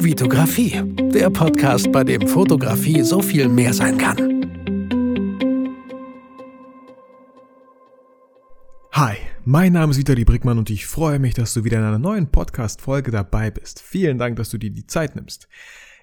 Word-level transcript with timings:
Vitografie, 0.00 0.80
der 1.12 1.28
Podcast, 1.28 1.90
bei 1.90 2.04
dem 2.04 2.28
Fotografie 2.28 3.02
so 3.02 3.20
viel 3.20 3.48
mehr 3.48 3.74
sein 3.74 3.98
kann. 3.98 4.16
Hi, 8.92 9.16
mein 9.44 9.72
Name 9.72 9.90
ist 9.90 9.98
Vitali 9.98 10.24
Brickmann 10.24 10.58
und 10.58 10.70
ich 10.70 10.86
freue 10.86 11.18
mich, 11.18 11.34
dass 11.34 11.52
du 11.52 11.64
wieder 11.64 11.78
in 11.78 11.84
einer 11.84 11.98
neuen 11.98 12.30
Podcast-Folge 12.30 13.10
dabei 13.10 13.50
bist. 13.50 13.82
Vielen 13.82 14.18
Dank, 14.18 14.36
dass 14.36 14.50
du 14.50 14.58
dir 14.58 14.70
die 14.70 14.86
Zeit 14.86 15.16
nimmst. 15.16 15.48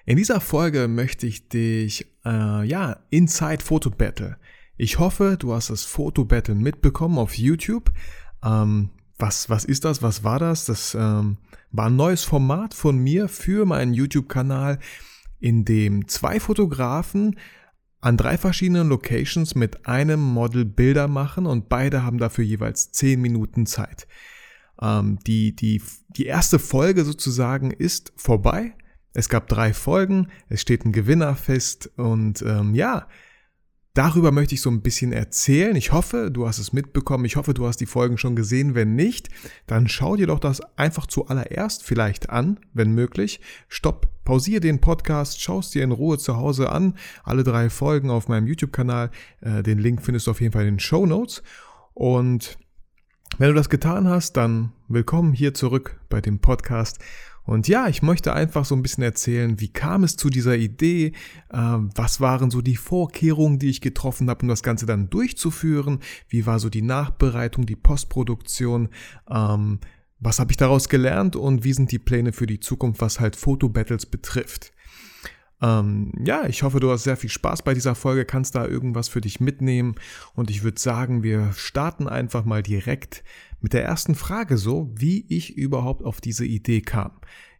In 0.04 0.18
dieser 0.18 0.42
Folge 0.42 0.88
möchte 0.88 1.26
ich 1.26 1.48
dich, 1.48 2.06
äh, 2.26 2.66
ja, 2.66 2.98
Inside 3.08 3.64
Photo 3.64 3.88
Battle. 3.88 4.36
Ich 4.76 4.98
hoffe, 4.98 5.36
du 5.38 5.54
hast 5.54 5.70
das 5.70 5.84
Photo 5.84 6.26
Battle 6.26 6.54
mitbekommen 6.54 7.16
auf 7.16 7.38
YouTube. 7.38 7.90
Ähm, 8.44 8.90
was, 9.18 9.48
was 9.48 9.64
ist 9.64 9.86
das? 9.86 10.02
Was 10.02 10.22
war 10.22 10.38
das? 10.38 10.66
Das 10.66 10.94
ähm, 10.94 11.38
war 11.70 11.86
ein 11.86 11.96
neues 11.96 12.24
Format 12.24 12.74
von 12.74 12.98
mir 12.98 13.28
für 13.28 13.66
meinen 13.66 13.94
YouTube-Kanal, 13.94 14.78
in 15.38 15.64
dem 15.64 16.08
zwei 16.08 16.40
Fotografen 16.40 17.36
an 18.00 18.16
drei 18.16 18.38
verschiedenen 18.38 18.88
Locations 18.88 19.54
mit 19.54 19.86
einem 19.86 20.20
Model 20.20 20.64
Bilder 20.64 21.08
machen 21.08 21.46
und 21.46 21.68
beide 21.68 22.02
haben 22.02 22.18
dafür 22.18 22.44
jeweils 22.44 22.92
zehn 22.92 23.20
Minuten 23.20 23.66
Zeit. 23.66 24.06
Ähm, 24.80 25.18
die, 25.26 25.56
die, 25.56 25.82
die 26.10 26.26
erste 26.26 26.58
Folge 26.58 27.04
sozusagen 27.04 27.70
ist 27.70 28.12
vorbei. 28.16 28.74
Es 29.12 29.28
gab 29.28 29.48
drei 29.48 29.72
Folgen, 29.72 30.28
es 30.48 30.60
steht 30.60 30.84
ein 30.84 30.92
Gewinner 30.92 31.34
fest 31.34 31.90
und 31.96 32.42
ähm, 32.42 32.74
ja, 32.74 33.08
Darüber 33.96 34.30
möchte 34.30 34.54
ich 34.54 34.60
so 34.60 34.68
ein 34.68 34.82
bisschen 34.82 35.14
erzählen. 35.14 35.74
Ich 35.74 35.90
hoffe, 35.90 36.30
du 36.30 36.46
hast 36.46 36.58
es 36.58 36.74
mitbekommen. 36.74 37.24
Ich 37.24 37.36
hoffe, 37.36 37.54
du 37.54 37.66
hast 37.66 37.78
die 37.78 37.86
Folgen 37.86 38.18
schon 38.18 38.36
gesehen. 38.36 38.74
Wenn 38.74 38.94
nicht, 38.94 39.30
dann 39.66 39.88
schau 39.88 40.16
dir 40.16 40.26
doch 40.26 40.38
das 40.38 40.60
einfach 40.76 41.06
zuallererst 41.06 41.82
vielleicht 41.82 42.28
an, 42.28 42.60
wenn 42.74 42.90
möglich. 42.90 43.40
Stopp, 43.68 44.08
pausiere 44.22 44.60
den 44.60 44.82
Podcast, 44.82 45.40
schaust 45.40 45.74
dir 45.74 45.82
in 45.82 45.92
Ruhe 45.92 46.18
zu 46.18 46.36
Hause 46.36 46.70
an. 46.70 46.92
Alle 47.24 47.42
drei 47.42 47.70
Folgen 47.70 48.10
auf 48.10 48.28
meinem 48.28 48.46
YouTube-Kanal. 48.46 49.10
Äh, 49.40 49.62
den 49.62 49.78
Link 49.78 50.02
findest 50.02 50.26
du 50.26 50.32
auf 50.32 50.42
jeden 50.42 50.52
Fall 50.52 50.66
in 50.66 50.74
den 50.74 50.78
Show 50.78 51.06
Notes. 51.06 51.42
Und 51.94 52.58
wenn 53.38 53.48
du 53.48 53.54
das 53.54 53.70
getan 53.70 54.06
hast, 54.10 54.36
dann 54.36 54.72
willkommen 54.88 55.32
hier 55.32 55.54
zurück 55.54 55.98
bei 56.10 56.20
dem 56.20 56.38
Podcast. 56.38 56.98
Und 57.46 57.68
ja, 57.68 57.88
ich 57.88 58.02
möchte 58.02 58.32
einfach 58.32 58.64
so 58.64 58.74
ein 58.74 58.82
bisschen 58.82 59.04
erzählen, 59.04 59.60
wie 59.60 59.68
kam 59.68 60.04
es 60.04 60.16
zu 60.16 60.30
dieser 60.30 60.56
Idee, 60.56 61.12
ähm, 61.52 61.90
was 61.94 62.20
waren 62.20 62.50
so 62.50 62.60
die 62.60 62.76
Vorkehrungen, 62.76 63.58
die 63.58 63.70
ich 63.70 63.80
getroffen 63.80 64.28
habe, 64.28 64.42
um 64.42 64.48
das 64.48 64.64
Ganze 64.64 64.84
dann 64.84 65.08
durchzuführen, 65.08 66.00
wie 66.28 66.44
war 66.44 66.58
so 66.58 66.68
die 66.68 66.82
Nachbereitung, 66.82 67.64
die 67.64 67.76
Postproduktion, 67.76 68.88
ähm, 69.30 69.78
was 70.18 70.38
habe 70.38 70.50
ich 70.50 70.56
daraus 70.56 70.88
gelernt? 70.88 71.36
Und 71.36 71.62
wie 71.62 71.72
sind 71.72 71.92
die 71.92 71.98
Pläne 71.98 72.32
für 72.32 72.46
die 72.46 72.60
Zukunft, 72.60 73.00
was 73.00 73.20
halt 73.20 73.36
Fotobattles 73.36 74.06
betrifft. 74.06 74.72
Ähm, 75.62 76.12
ja, 76.24 76.46
ich 76.46 76.62
hoffe, 76.62 76.80
du 76.80 76.90
hast 76.90 77.04
sehr 77.04 77.16
viel 77.16 77.30
Spaß 77.30 77.62
bei 77.62 77.72
dieser 77.72 77.94
Folge, 77.94 78.24
kannst 78.24 78.54
da 78.54 78.66
irgendwas 78.66 79.08
für 79.08 79.20
dich 79.20 79.40
mitnehmen 79.40 79.94
und 80.34 80.50
ich 80.50 80.62
würde 80.62 80.78
sagen, 80.78 81.22
wir 81.22 81.52
starten 81.54 82.08
einfach 82.08 82.44
mal 82.44 82.62
direkt 82.62 83.24
mit 83.60 83.72
der 83.72 83.84
ersten 83.84 84.14
Frage 84.14 84.58
so, 84.58 84.90
wie 84.94 85.24
ich 85.28 85.56
überhaupt 85.56 86.04
auf 86.04 86.20
diese 86.20 86.44
Idee 86.44 86.82
kam. 86.82 87.12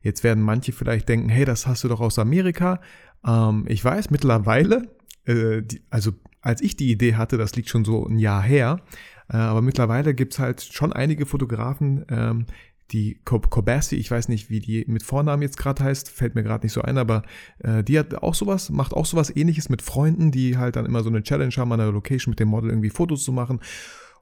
Jetzt 0.02 0.24
werden 0.24 0.42
manche 0.42 0.72
vielleicht 0.72 1.08
denken, 1.08 1.28
hey, 1.28 1.44
das 1.44 1.66
hast 1.66 1.84
du 1.84 1.88
doch 1.88 2.00
aus 2.00 2.18
Amerika. 2.18 2.80
Ähm, 3.26 3.64
ich 3.66 3.82
weiß 3.82 4.10
mittlerweile, 4.10 4.94
äh, 5.24 5.62
die, 5.62 5.82
also 5.88 6.12
als 6.42 6.60
ich 6.60 6.76
die 6.76 6.90
Idee 6.90 7.14
hatte, 7.14 7.38
das 7.38 7.56
liegt 7.56 7.70
schon 7.70 7.84
so 7.84 8.06
ein 8.06 8.18
Jahr 8.18 8.42
her, 8.42 8.80
äh, 9.28 9.36
aber 9.36 9.62
mittlerweile 9.62 10.14
gibt's 10.14 10.38
halt 10.38 10.62
schon 10.62 10.92
einige 10.92 11.26
Fotografen, 11.26 12.04
ähm, 12.08 12.46
die 12.92 13.20
Kobasi, 13.24 13.96
ich 13.96 14.10
weiß 14.10 14.28
nicht, 14.28 14.48
wie 14.48 14.60
die 14.60 14.84
mit 14.86 15.02
Vornamen 15.02 15.42
jetzt 15.42 15.56
gerade 15.56 15.82
heißt, 15.82 16.08
fällt 16.08 16.34
mir 16.34 16.42
gerade 16.42 16.64
nicht 16.64 16.72
so 16.72 16.82
ein, 16.82 16.98
aber 16.98 17.22
äh, 17.58 17.82
die 17.82 17.98
hat 17.98 18.14
auch 18.14 18.34
sowas, 18.34 18.70
macht 18.70 18.94
auch 18.94 19.06
sowas 19.06 19.34
ähnliches 19.34 19.68
mit 19.68 19.82
Freunden, 19.82 20.30
die 20.30 20.56
halt 20.56 20.76
dann 20.76 20.86
immer 20.86 21.02
so 21.02 21.08
eine 21.08 21.22
Challenge 21.22 21.54
haben, 21.56 21.72
an 21.72 21.78
der 21.78 21.90
Location 21.90 22.30
mit 22.30 22.40
dem 22.40 22.48
Model 22.48 22.70
irgendwie 22.70 22.90
Fotos 22.90 23.24
zu 23.24 23.32
machen. 23.32 23.60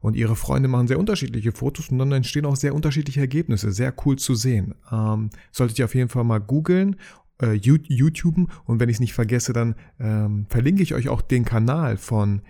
Und 0.01 0.17
ihre 0.17 0.37
Freunde 0.37 0.69
machen 0.69 0.87
sehr 0.87 0.99
unterschiedliche 0.99 1.53
Fotos 1.53 1.89
und 1.89 1.99
dann 1.99 2.13
entstehen 2.13 2.45
auch 2.45 2.57
sehr 2.57 2.75
unterschiedliche 2.75 3.21
Ergebnisse. 3.21 3.73
Sehr 3.73 3.95
cool 4.05 4.17
zu 4.17 4.35
sehen. 4.35 4.75
Ähm, 4.93 5.31
solltet 5.51 5.79
ihr 5.79 5.87
auf 5.87 5.95
jeden 5.95 6.11
Fall 6.11 6.25
mal 6.25 6.41
googeln 6.41 6.97
äh, 7.41 7.53
YouTuben 7.53 8.49
und 8.65 8.81
wenn 8.81 8.89
ich 8.89 8.97
es 8.97 9.01
nicht 9.01 9.15
vergesse, 9.15 9.53
dann 9.53 9.75
ähm, 9.99 10.47
verlinke 10.49 10.83
ich 10.83 10.95
euch 10.95 11.09
auch 11.09 11.23
den 11.23 11.45
Kanal 11.45 11.97
von, 11.97 12.43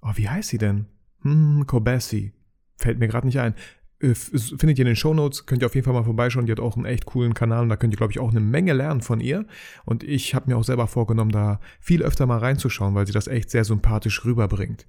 oh, 0.00 0.12
wie 0.14 0.28
heißt 0.28 0.48
sie 0.48 0.58
denn? 0.58 0.86
Hm, 1.22 1.64
Kobasi. 1.66 2.32
Fällt 2.76 2.98
mir 2.98 3.08
gerade 3.08 3.26
nicht 3.26 3.38
ein. 3.38 3.54
Äh, 4.02 4.14
findet 4.14 4.78
ihr 4.78 4.84
in 4.84 4.86
den 4.86 4.96
Show 4.96 5.14
Notes, 5.14 5.46
könnt 5.46 5.62
ihr 5.62 5.66
auf 5.66 5.74
jeden 5.74 5.84
Fall 5.84 5.94
mal 5.94 6.04
vorbeischauen. 6.04 6.46
Die 6.46 6.52
hat 6.52 6.60
auch 6.60 6.76
einen 6.76 6.86
echt 6.86 7.06
coolen 7.06 7.34
Kanal 7.34 7.62
und 7.62 7.68
da 7.68 7.76
könnt 7.76 7.94
ihr, 7.94 7.96
glaube 7.96 8.12
ich, 8.12 8.18
auch 8.18 8.30
eine 8.30 8.40
Menge 8.40 8.72
lernen 8.72 9.00
von 9.00 9.20
ihr. 9.20 9.46
Und 9.84 10.02
ich 10.02 10.34
habe 10.34 10.50
mir 10.50 10.56
auch 10.56 10.64
selber 10.64 10.86
vorgenommen, 10.88 11.30
da 11.30 11.60
viel 11.80 12.02
öfter 12.02 12.26
mal 12.26 12.38
reinzuschauen, 12.38 12.94
weil 12.94 13.06
sie 13.06 13.12
das 13.12 13.28
echt 13.28 13.50
sehr 13.50 13.64
sympathisch 13.64 14.24
rüberbringt. 14.24 14.86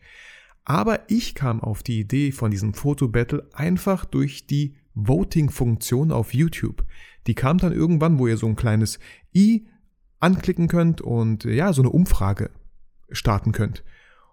Aber 0.65 1.01
ich 1.09 1.35
kam 1.35 1.61
auf 1.61 1.83
die 1.83 1.99
Idee 1.99 2.31
von 2.31 2.49
diesem 2.49 2.73
Fotobattle 2.73 3.47
einfach 3.53 4.05
durch 4.05 4.47
die 4.47 4.75
Voting-Funktion 4.95 6.11
auf 6.11 6.33
YouTube. 6.33 6.85
Die 7.27 7.35
kam 7.35 7.57
dann 7.57 7.73
irgendwann, 7.73 8.17
wo 8.19 8.27
ihr 8.27 8.37
so 8.37 8.47
ein 8.47 8.55
kleines 8.55 8.99
i 9.35 9.67
anklicken 10.19 10.67
könnt 10.67 11.01
und 11.01 11.43
ja, 11.43 11.73
so 11.73 11.81
eine 11.81 11.89
Umfrage 11.89 12.49
starten 13.11 13.51
könnt. 13.51 13.83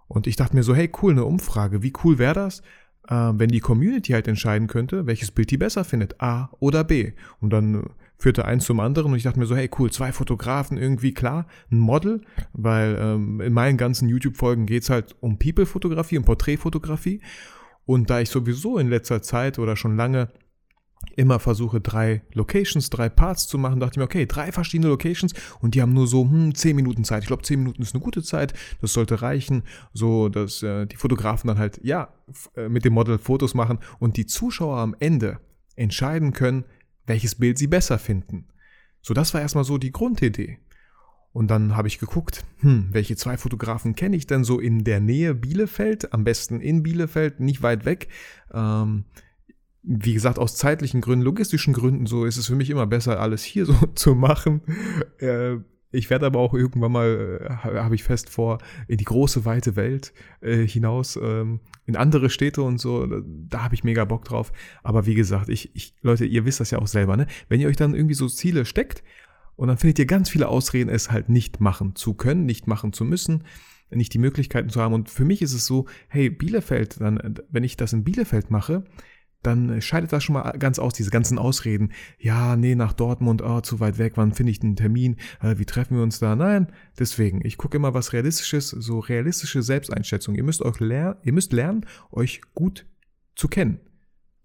Und 0.07 0.27
ich 0.27 0.37
dachte 0.37 0.57
mir 0.57 0.63
so, 0.63 0.75
hey, 0.75 0.91
cool, 1.03 1.13
eine 1.13 1.25
Umfrage. 1.25 1.83
Wie 1.83 1.93
cool 2.05 2.19
wäre 2.19 2.35
das, 2.35 2.63
äh, 3.11 3.33
wenn 3.35 3.51
die 3.51 3.61
Community 3.61 4.13
halt 4.13 4.29
entscheiden 4.29 4.69
könnte, 4.69 5.07
welches 5.07 5.31
Bild 5.33 5.51
die 5.51 5.59
besser 5.59 5.85
findet, 5.85 6.21
A 6.21 6.49
oder 6.61 6.85
B. 6.85 7.13
Und 7.41 7.53
dann 7.53 7.91
führte 8.17 8.45
eins 8.45 8.65
zum 8.65 8.81
anderen 8.81 9.13
und 9.13 9.17
ich 9.17 9.25
dachte 9.25 9.39
mir 9.39 9.47
so, 9.47 9.57
hey 9.57 9.69
cool, 9.79 9.91
zwei 9.91 10.13
Fotografen 10.13 10.79
irgendwie 10.79 11.13
klar, 11.13 11.47
ein 11.71 11.79
Model, 11.79 12.21
weil 12.53 12.97
ähm, 13.01 13.41
in 13.41 13.53
meinen 13.53 13.79
ganzen 13.79 14.09
YouTube-Folgen 14.09 14.67
geht's 14.67 14.91
halt 14.91 15.17
um 15.21 15.39
People-Fotografie, 15.39 16.19
um 16.19 16.25
Porträtfotografie. 16.25 17.21
Und 17.87 18.11
da 18.11 18.21
ich 18.21 18.31
sowieso 18.31 18.79
in 18.79 18.89
letzter 18.89 19.23
Zeit 19.23 19.59
oder 19.59 19.75
schon 19.75 19.97
lange 19.97 20.29
immer 21.17 21.39
versuche, 21.39 21.81
drei 21.81 22.23
Locations, 22.33 22.91
drei 22.91 23.09
Parts 23.09 23.47
zu 23.47 23.59
machen, 23.59 23.81
dachte 23.81 23.95
ich 23.95 23.99
mir, 23.99 24.05
okay, 24.05 24.27
drei 24.27 24.53
verschiedene 24.53 24.89
Locations 24.89 25.33
und 25.61 25.75
die 25.75 25.83
haben 25.83 25.93
nur 25.93 26.07
so 26.07 26.23
hm, 26.23 26.55
zehn 26.55 26.77
Minuten 26.77 27.05
Zeit. 27.05 27.23
Ich 27.23 27.27
glaube, 27.27 27.43
zehn 27.43 27.61
Minuten 27.61 27.83
ist 27.83 27.95
eine 27.95 28.03
gute 28.03 28.23
Zeit, 28.23 28.55
das 28.81 28.93
sollte 28.93 29.23
reichen, 29.23 29.63
so 29.93 30.29
dass 30.29 30.63
äh, 30.63 30.87
die 30.87 30.97
Fotografen 30.97 31.49
dann 31.49 31.59
halt, 31.59 31.81
ja, 31.83 32.13
äh, 32.57 32.69
mit 32.69 32.85
dem 32.85 32.93
Model 32.93 33.19
Fotos 33.19 33.55
machen 33.55 33.79
und 33.99 34.17
die 34.17 34.27
Zuschauer 34.27 34.79
am 34.79 34.95
Ende 34.99 35.41
entscheiden 35.77 36.33
können, 36.33 36.65
welches 37.07 37.35
Bild 37.35 37.59
sie 37.59 37.67
besser 37.67 37.99
finden. 37.99 38.47
So, 39.03 39.15
das 39.15 39.33
war 39.35 39.41
erstmal 39.41 39.65
so 39.65 39.79
die 39.79 39.93
Grundidee. 39.93 40.59
Und 41.33 41.49
dann 41.49 41.77
habe 41.77 41.89
ich 41.89 41.99
geguckt, 41.99 42.45
hm, 42.59 42.89
welche 42.91 43.17
zwei 43.17 43.37
Fotografen 43.37 43.95
kenne 43.95 44.17
ich 44.17 44.27
denn 44.27 44.43
so 44.43 44.59
in 44.59 44.83
der 44.83 45.01
Nähe 45.01 45.35
Bielefeld, 45.35 46.13
am 46.13 46.25
besten 46.25 46.61
in 46.61 46.83
Bielefeld, 46.83 47.39
nicht 47.39 47.63
weit 47.63 47.85
weg. 47.85 48.09
Ähm, 48.53 49.05
wie 49.83 50.15
gesagt, 50.15 50.39
aus 50.39 50.57
zeitlichen 50.57 51.01
Gründen, 51.01 51.25
logistischen 51.25 51.73
Gründen, 51.73 52.07
so 52.07 52.25
ist 52.25 52.37
es 52.37 52.47
für 52.47 52.55
mich 52.55 52.71
immer 52.71 52.87
besser, 52.87 53.21
alles 53.21 53.43
hier 53.43 53.67
so 53.67 53.75
zu 53.95 54.15
machen. 54.15 54.63
Äh, 55.19 55.59
ich 55.93 56.09
werde 56.09 56.27
aber 56.27 56.39
auch 56.39 56.55
irgendwann 56.55 56.93
mal, 56.93 57.49
äh, 57.49 57.53
habe 57.53 57.95
ich 57.95 58.05
fest 58.05 58.31
vor, 58.31 58.59
in 58.87 58.99
die 58.99 59.05
große, 59.05 59.45
weite 59.45 59.75
Welt 59.75 60.13
äh, 60.41 60.67
hinaus, 60.67 61.19
ähm, 61.21 61.61
in 61.87 61.97
andere 61.97 62.31
Städte 62.31 62.63
und 62.63 62.79
so. 62.79 63.07
Da, 63.07 63.21
da 63.25 63.65
habe 63.65 63.75
ich 63.75 63.83
mega 63.83 64.05
Bock 64.05 64.25
drauf. 64.25 64.53
Aber 64.83 65.07
wie 65.07 65.15
gesagt, 65.15 65.49
ich, 65.49 65.75
ich, 65.75 65.95
Leute, 66.03 66.27
ihr 66.27 66.45
wisst 66.45 66.61
das 66.61 66.71
ja 66.71 66.79
auch 66.79 66.87
selber, 66.87 67.17
ne? 67.17 67.27
Wenn 67.49 67.61
ihr 67.61 67.69
euch 67.69 67.77
dann 67.77 67.95
irgendwie 67.95 68.15
so 68.15 68.29
Ziele 68.29 68.65
steckt 68.65 69.03
und 69.57 69.69
dann 69.69 69.79
findet 69.79 69.99
ihr 69.99 70.07
ganz 70.07 70.31
viele 70.31 70.49
Ausreden, 70.49 70.91
es 70.91 71.11
halt 71.11 71.29
nicht 71.29 71.61
machen 71.61 71.97
zu 71.97 72.15
können, 72.15 72.47
nicht 72.47 72.69
machen 72.69 72.93
zu 72.93 73.05
müssen, 73.05 73.45
nicht 73.91 74.15
die 74.15 74.19
Möglichkeiten 74.19 74.69
zu 74.69 74.81
haben. 74.81 74.95
Und 74.95 75.11
für 75.11 75.25
mich 75.25 75.43
ist 75.43 75.55
es 75.55 75.67
so, 75.67 75.87
hey, 76.09 76.31
Bielefeld, 76.31 77.01
dann, 77.01 77.41
wenn 77.51 77.65
ich 77.65 77.77
das 77.77 77.93
in 77.93 78.05
Bielefeld 78.05 78.53
mache, 78.53 78.85
dann 79.43 79.81
scheidet 79.81 80.13
das 80.13 80.23
schon 80.23 80.35
mal 80.35 80.53
ganz 80.59 80.79
aus, 80.79 80.93
diese 80.93 81.11
ganzen 81.11 81.39
Ausreden. 81.39 81.93
Ja, 82.19 82.57
nee, 82.57 82.75
nach 82.75 82.93
Dortmund, 82.93 83.43
oh, 83.43 83.61
zu 83.61 83.81
weit 83.81 83.99
weg, 83.99 84.13
wann 84.17 84.33
finde 84.33 84.53
ich 84.53 84.63
einen 84.63 84.77
Termin, 84.77 85.17
äh, 85.43 85.57
wie 85.59 85.65
treffen 85.65 85.97
wir 85.97 86.03
uns 86.03 86.19
da? 86.19 86.37
Nein, 86.37 86.67
deswegen, 86.99 87.45
ich 87.45 87.57
gucke 87.57 87.77
immer 87.77 87.95
was 87.95 88.13
Realistisches, 88.13 88.69
so 88.69 88.99
realistische 88.99 89.63
Selbsteinschätzung. 89.63 90.35
Ihr 90.35 90.45
müsst 90.45 90.63
euch 90.63 90.79
lernen, 90.81 91.17
ihr 91.23 91.33
müsst 91.33 91.53
lernen, 91.53 91.87
euch 92.11 92.43
gut 92.55 92.87
zu 93.35 93.49
kennen. 93.49 93.81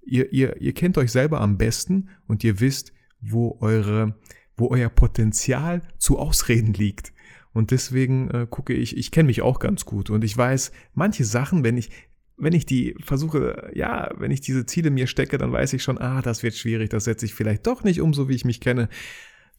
Ihr, 0.01 0.31
ihr, 0.31 0.61
ihr 0.61 0.73
kennt 0.73 0.97
euch 0.97 1.11
selber 1.11 1.41
am 1.41 1.57
besten 1.57 2.09
und 2.27 2.43
ihr 2.43 2.59
wisst, 2.59 2.93
wo 3.19 3.57
eure, 3.59 4.15
wo 4.55 4.69
euer 4.69 4.89
Potenzial 4.89 5.81
zu 5.97 6.19
Ausreden 6.19 6.73
liegt. 6.73 7.11
Und 7.53 7.71
deswegen 7.71 8.29
äh, 8.31 8.47
gucke 8.49 8.73
ich, 8.73 8.97
ich 8.97 9.11
kenne 9.11 9.27
mich 9.27 9.41
auch 9.41 9.59
ganz 9.59 9.85
gut 9.85 10.09
und 10.09 10.23
ich 10.23 10.37
weiß, 10.37 10.71
manche 10.93 11.23
Sachen, 11.23 11.63
wenn 11.63 11.77
ich, 11.77 11.89
wenn 12.37 12.53
ich 12.53 12.65
die 12.65 12.95
versuche, 13.03 13.71
ja, 13.73 14.11
wenn 14.17 14.31
ich 14.31 14.41
diese 14.41 14.65
Ziele 14.65 14.89
mir 14.89 15.07
stecke, 15.07 15.37
dann 15.37 15.51
weiß 15.51 15.73
ich 15.73 15.83
schon, 15.83 15.97
ah, 15.97 16.21
das 16.21 16.43
wird 16.43 16.55
schwierig, 16.55 16.89
das 16.89 17.05
setze 17.05 17.25
ich 17.25 17.33
vielleicht 17.33 17.65
doch 17.65 17.83
nicht 17.83 18.01
um, 18.01 18.13
so 18.13 18.27
wie 18.27 18.35
ich 18.35 18.45
mich 18.45 18.59
kenne. 18.59 18.89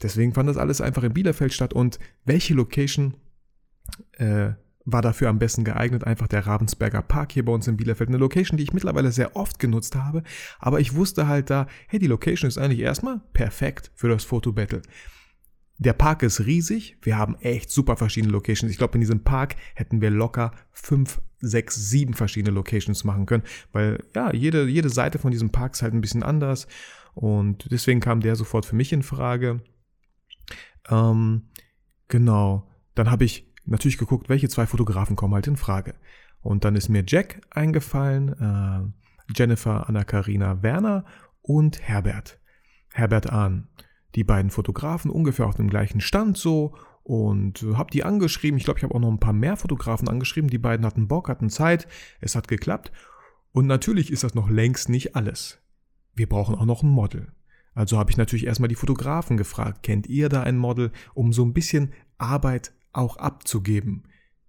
Deswegen 0.03 0.35
fand 0.35 0.49
das 0.49 0.59
alles 0.59 0.83
einfach 0.83 1.03
in 1.03 1.15
Bielefeld 1.15 1.55
statt. 1.55 1.73
Und 1.73 1.99
welche 2.27 2.53
Location 2.53 3.15
äh, 4.19 4.51
war 4.85 5.01
dafür 5.01 5.31
am 5.31 5.39
besten 5.39 5.65
geeignet? 5.65 6.05
Einfach 6.05 6.29
der 6.29 6.47
Ravensberger 6.47 7.01
Park 7.01 7.33
hier 7.33 7.47
bei 7.47 7.53
uns 7.53 7.67
in 7.67 7.79
Bielefeld. 7.79 8.11
Eine 8.11 8.19
Location, 8.19 8.59
die 8.59 8.65
ich 8.65 8.75
mittlerweile 8.75 9.11
sehr 9.11 9.37
oft 9.37 9.59
genutzt 9.59 9.97
habe. 9.97 10.23
Aber 10.59 10.81
ich 10.81 10.95
wusste 10.95 11.29
halt 11.29 11.49
da, 11.49 11.67
hey, 11.89 11.99
die 11.99 12.09
Location 12.09 12.47
ist 12.47 12.59
eigentlich 12.59 12.81
erstmal 12.81 13.23
perfekt 13.33 13.91
für 13.95 14.09
das 14.11 14.25
Fotobattle. 14.25 14.83
der 15.79 15.93
Park 15.93 16.23
ist 16.23 16.41
riesig. 16.47 16.97
Wir 17.03 17.19
haben 17.19 17.37
echt 17.37 17.71
super 17.71 17.97
verschiedene 17.97 18.33
Locations. 18.33 18.71
Ich 18.71 18.79
glaube, 18.79 18.95
in 18.95 19.01
diesem 19.01 19.25
Park 19.25 19.57
hätten 19.75 20.01
wir 20.01 20.11
locker 20.11 20.53
fünf, 20.73 21.21
sechs, 21.39 21.91
sieben 21.91 22.15
verschiedene 22.15 22.55
Locations 22.55 23.05
machen 23.05 23.27
können, 23.27 23.43
weil 23.73 24.03
ja, 24.15 24.33
jede, 24.33 24.67
jede 24.67 24.89
Seite 24.89 25.19
von 25.19 25.31
diesem 25.31 25.51
Park 25.51 25.75
ist 25.75 25.83
halt 25.83 25.95
ein 25.95 26.01
bisschen 26.01 26.23
anders. 26.23 26.67
Und 27.15 27.71
deswegen 27.71 28.01
kam 28.01 28.21
der 28.21 28.37
sofort 28.37 28.67
für 28.67 28.77
mich 28.77 28.93
in 28.93 29.03
Frage. 29.03 29.63
Ähm, 30.89 31.49
genau. 32.09 32.71
Dann 32.95 33.11
habe 33.11 33.25
ich 33.25 33.53
natürlich 33.65 33.99
geguckt, 33.99 34.29
welche 34.29 34.49
zwei 34.49 34.67
Fotografen 34.67 35.17
kommen 35.17 35.35
halt 35.35 35.47
in 35.47 35.57
Frage. 35.57 35.95
Und 36.41 36.65
dann 36.65 36.77
ist 36.77 36.89
mir 36.89 37.05
Jack 37.07 37.41
eingefallen, 37.51 38.29
äh, 38.39 39.33
Jennifer 39.35 39.89
Anna-Karina 39.89 40.63
Werner 40.63 41.05
und 41.43 41.81
Herbert. 41.81 42.39
Herbert 42.93 43.31
Ahn 43.31 43.69
die 44.17 44.25
beiden 44.25 44.51
Fotografen 44.51 45.11
ungefähr 45.11 45.47
auf 45.47 45.55
dem 45.55 45.69
gleichen 45.69 46.01
Stand 46.01 46.37
so 46.39 46.75
und 47.07 47.63
äh, 47.63 47.75
habe 47.75 47.93
die 47.93 48.03
angeschrieben. 48.03 48.59
Ich 48.59 48.65
glaube, 48.65 48.79
ich 48.81 48.83
habe 48.83 48.93
auch 48.93 49.01
noch 49.01 49.13
ein 49.13 49.21
paar 49.21 49.33
mehr 49.33 49.57
Fotografen 49.57 50.09
angeschrieben. 50.09 50.51
Die 50.51 50.59
beiden 50.59 50.85
hatten 50.85 51.07
Bock, 51.07 51.29
hatten 51.29 51.51
Zeit. 51.51 51.87
Es 52.21 52.35
hat 52.35 52.49
geklappt. 52.49 52.91
Und 53.53 53.67
natürlich 53.67 54.11
ist 54.11 54.25
das 54.25 54.35
noch 54.35 54.51
längst 54.51 54.89
nicht 54.89 55.15
alles. 55.15 55.63
Wir 56.15 56.29
brauchen 56.29 56.57
auch 56.57 56.65
noch 56.65 56.83
ein 56.83 56.91
Model. 56.91 57.29
Also 57.75 57.97
habe 57.97 58.11
ich 58.11 58.17
natürlich 58.17 58.47
erstmal 58.47 58.69
die 58.69 58.75
Fotografen 58.75 59.37
gefragt, 59.37 59.85
kennt 59.85 60.09
ihr 60.09 60.29
da 60.29 60.43
ein 60.43 60.59
Model, 60.59 60.91
um 61.15 61.33
so 61.33 61.45
ein 61.45 61.53
bisschen 61.53 61.93
Arbeit 62.19 62.73
auch 62.93 63.19
abzugeben. 63.19 64.09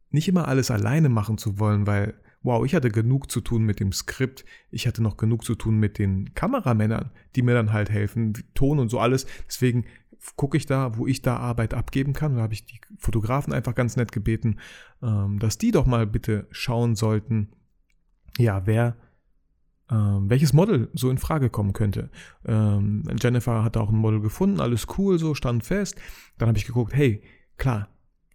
Nicht 0.10 0.28
immer 0.28 0.48
alles 0.48 0.72
alleine 0.72 1.10
machen 1.10 1.38
zu 1.38 1.60
wollen, 1.60 1.86
weil 1.86 2.16
wow, 2.42 2.66
ich 2.66 2.74
hatte 2.74 2.90
genug 2.90 3.30
zu 3.30 3.42
tun 3.42 3.64
mit 3.64 3.80
dem 3.80 3.92
Skript, 3.92 4.46
ich 4.72 4.88
hatte 4.88 5.04
noch 5.04 5.18
genug 5.18 5.44
zu 5.44 5.54
tun 5.54 5.78
mit 5.78 6.00
den 6.00 6.34
Kameramännern, 6.34 7.12
die 7.36 7.42
mir 7.42 7.54
dann 7.54 7.74
halt 7.74 7.90
helfen, 7.90 8.34
Ton 8.56 8.80
und 8.80 8.90
so 8.90 9.00
alles. 9.00 9.28
Deswegen 9.48 9.86
gucke 10.36 10.58
ich 10.58 10.66
da, 10.66 10.98
wo 10.98 11.08
ich 11.08 11.22
da 11.22 11.38
Arbeit 11.38 11.74
abgeben 11.74 12.14
kann. 12.14 12.36
da 12.36 12.42
habe 12.42 12.54
ich 12.54 12.66
die 12.66 12.80
Fotografen 12.98 13.54
einfach 13.54 13.76
ganz 13.76 13.96
nett 13.96 14.12
gebeten, 14.12 14.60
ähm, 15.02 15.40
dass 15.40 15.58
die 15.58 15.72
doch 15.72 15.86
mal 15.86 16.06
bitte 16.06 16.48
schauen 16.52 16.96
sollten, 16.96 17.50
ja, 18.38 18.66
wer 18.66 18.98
ähm, 19.90 20.30
welches 20.30 20.54
Model 20.54 20.90
so 20.94 21.10
in 21.10 21.18
Frage 21.18 21.50
kommen 21.50 21.74
könnte. 21.74 22.10
Ähm, 22.46 23.04
Jennifer 23.20 23.64
hat 23.64 23.78
auch 23.78 23.90
ein 23.90 23.98
Model 23.98 24.20
gefunden, 24.20 24.60
alles 24.60 24.88
cool, 24.98 25.18
so 25.18 25.34
stand 25.34 25.64
fest. 25.64 25.96
Dann 26.38 26.50
habe 26.50 26.58
ich 26.58 26.66
geguckt, 26.66 26.94
hey, 26.94 27.22
klar, 27.58 27.90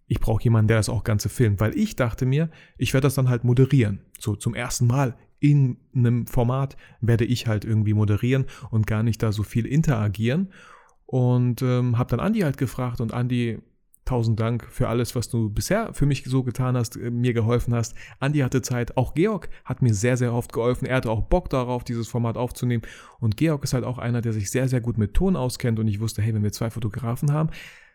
ich 0.07 0.19
brauche 0.19 0.43
jemanden, 0.43 0.67
der 0.67 0.77
das 0.77 0.89
auch 0.89 1.03
Ganze 1.03 1.29
filmt, 1.29 1.59
weil 1.59 1.77
ich 1.77 1.95
dachte 1.95 2.25
mir, 2.25 2.49
ich 2.77 2.93
werde 2.93 3.05
das 3.05 3.15
dann 3.15 3.29
halt 3.29 3.43
moderieren. 3.43 4.01
So 4.19 4.35
zum 4.35 4.55
ersten 4.55 4.87
Mal 4.87 5.15
in 5.39 5.77
einem 5.93 6.25
Format 6.25 6.77
werde 7.01 7.25
ich 7.25 7.47
halt 7.47 7.65
irgendwie 7.65 7.93
moderieren 7.93 8.45
und 8.71 8.87
gar 8.87 9.03
nicht 9.03 9.21
da 9.21 9.31
so 9.31 9.43
viel 9.43 9.65
interagieren. 9.65 10.49
Und 11.13 11.61
ähm, 11.61 11.99
habe 11.99 12.09
dann 12.09 12.19
Andi 12.19 12.39
halt 12.39 12.57
gefragt 12.57 12.99
und 12.99 13.13
Andi, 13.13 13.59
tausend 14.03 14.39
Dank 14.39 14.65
für 14.71 14.87
alles, 14.89 15.15
was 15.15 15.29
du 15.29 15.47
bisher 15.47 15.93
für 15.93 16.07
mich 16.07 16.23
so 16.25 16.41
getan 16.41 16.75
hast, 16.75 16.95
äh, 16.97 17.11
mir 17.11 17.33
geholfen 17.33 17.75
hast. 17.75 17.93
Andi 18.19 18.39
hatte 18.39 18.63
Zeit, 18.63 18.97
auch 18.97 19.13
Georg 19.13 19.47
hat 19.63 19.83
mir 19.83 19.93
sehr, 19.93 20.17
sehr 20.17 20.33
oft 20.33 20.51
geholfen. 20.51 20.87
Er 20.87 20.95
hatte 20.95 21.11
auch 21.11 21.21
Bock 21.21 21.51
darauf, 21.51 21.83
dieses 21.83 22.07
Format 22.07 22.35
aufzunehmen. 22.35 22.81
Und 23.19 23.37
Georg 23.37 23.63
ist 23.63 23.75
halt 23.75 23.83
auch 23.83 23.99
einer, 23.99 24.21
der 24.21 24.33
sich 24.33 24.49
sehr, 24.49 24.67
sehr 24.67 24.81
gut 24.81 24.97
mit 24.97 25.13
Ton 25.13 25.35
auskennt. 25.35 25.77
Und 25.77 25.87
ich 25.87 25.99
wusste, 25.99 26.23
hey, 26.23 26.33
wenn 26.33 26.41
wir 26.41 26.51
zwei 26.51 26.71
Fotografen 26.71 27.31
haben, 27.31 27.51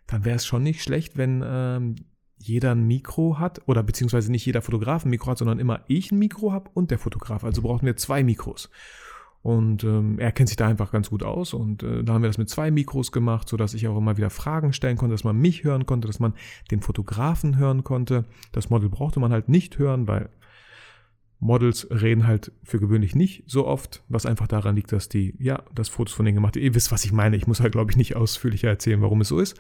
dann 0.06 0.24
wäre 0.24 0.36
es 0.36 0.46
schon 0.46 0.62
nicht 0.62 0.84
schlecht, 0.84 1.16
wenn 1.16 1.42
ähm, 1.44 1.96
jeder 2.36 2.70
ein 2.70 2.86
Mikro 2.86 3.40
hat 3.40 3.62
oder 3.66 3.82
beziehungsweise 3.82 4.30
nicht 4.30 4.46
jeder 4.46 4.62
Fotograf 4.62 5.04
ein 5.04 5.10
Mikro 5.10 5.32
hat, 5.32 5.38
sondern 5.38 5.58
immer 5.58 5.80
ich 5.88 6.12
ein 6.12 6.20
Mikro 6.20 6.52
habe 6.52 6.70
und 6.72 6.92
der 6.92 7.00
Fotograf. 7.00 7.42
Also 7.42 7.62
brauchen 7.62 7.84
wir 7.84 7.96
zwei 7.96 8.22
Mikros. 8.22 8.70
Und 9.40 9.84
ähm, 9.84 10.18
er 10.18 10.32
kennt 10.32 10.48
sich 10.48 10.56
da 10.56 10.66
einfach 10.66 10.90
ganz 10.90 11.10
gut 11.10 11.22
aus 11.22 11.54
und 11.54 11.82
äh, 11.82 12.02
da 12.02 12.12
haben 12.12 12.22
wir 12.22 12.28
das 12.28 12.38
mit 12.38 12.50
zwei 12.50 12.70
Mikros 12.70 13.12
gemacht, 13.12 13.48
sodass 13.48 13.72
ich 13.72 13.86
auch 13.86 13.96
immer 13.96 14.16
wieder 14.16 14.30
Fragen 14.30 14.72
stellen 14.72 14.96
konnte, 14.96 15.14
dass 15.14 15.24
man 15.24 15.36
mich 15.36 15.62
hören 15.62 15.86
konnte, 15.86 16.08
dass 16.08 16.18
man 16.18 16.34
den 16.70 16.80
Fotografen 16.80 17.56
hören 17.56 17.84
konnte. 17.84 18.24
Das 18.52 18.68
Model 18.68 18.88
brauchte 18.88 19.20
man 19.20 19.32
halt 19.32 19.48
nicht 19.48 19.78
hören, 19.78 20.08
weil 20.08 20.28
Models 21.40 21.86
reden 21.90 22.26
halt 22.26 22.52
für 22.64 22.80
gewöhnlich 22.80 23.14
nicht 23.14 23.44
so 23.46 23.66
oft, 23.66 24.02
was 24.08 24.26
einfach 24.26 24.48
daran 24.48 24.74
liegt, 24.74 24.90
dass 24.90 25.08
die, 25.08 25.34
ja, 25.38 25.62
das 25.72 25.88
Fotos 25.88 26.14
von 26.14 26.24
denen 26.24 26.34
gemacht. 26.34 26.56
Ihr 26.56 26.74
wisst, 26.74 26.90
was 26.90 27.04
ich 27.04 27.12
meine. 27.12 27.36
Ich 27.36 27.46
muss 27.46 27.60
halt, 27.60 27.72
glaube 27.72 27.92
ich, 27.92 27.96
nicht 27.96 28.16
ausführlicher 28.16 28.68
erzählen, 28.68 29.02
warum 29.02 29.20
es 29.20 29.28
so 29.28 29.38
ist. 29.38 29.56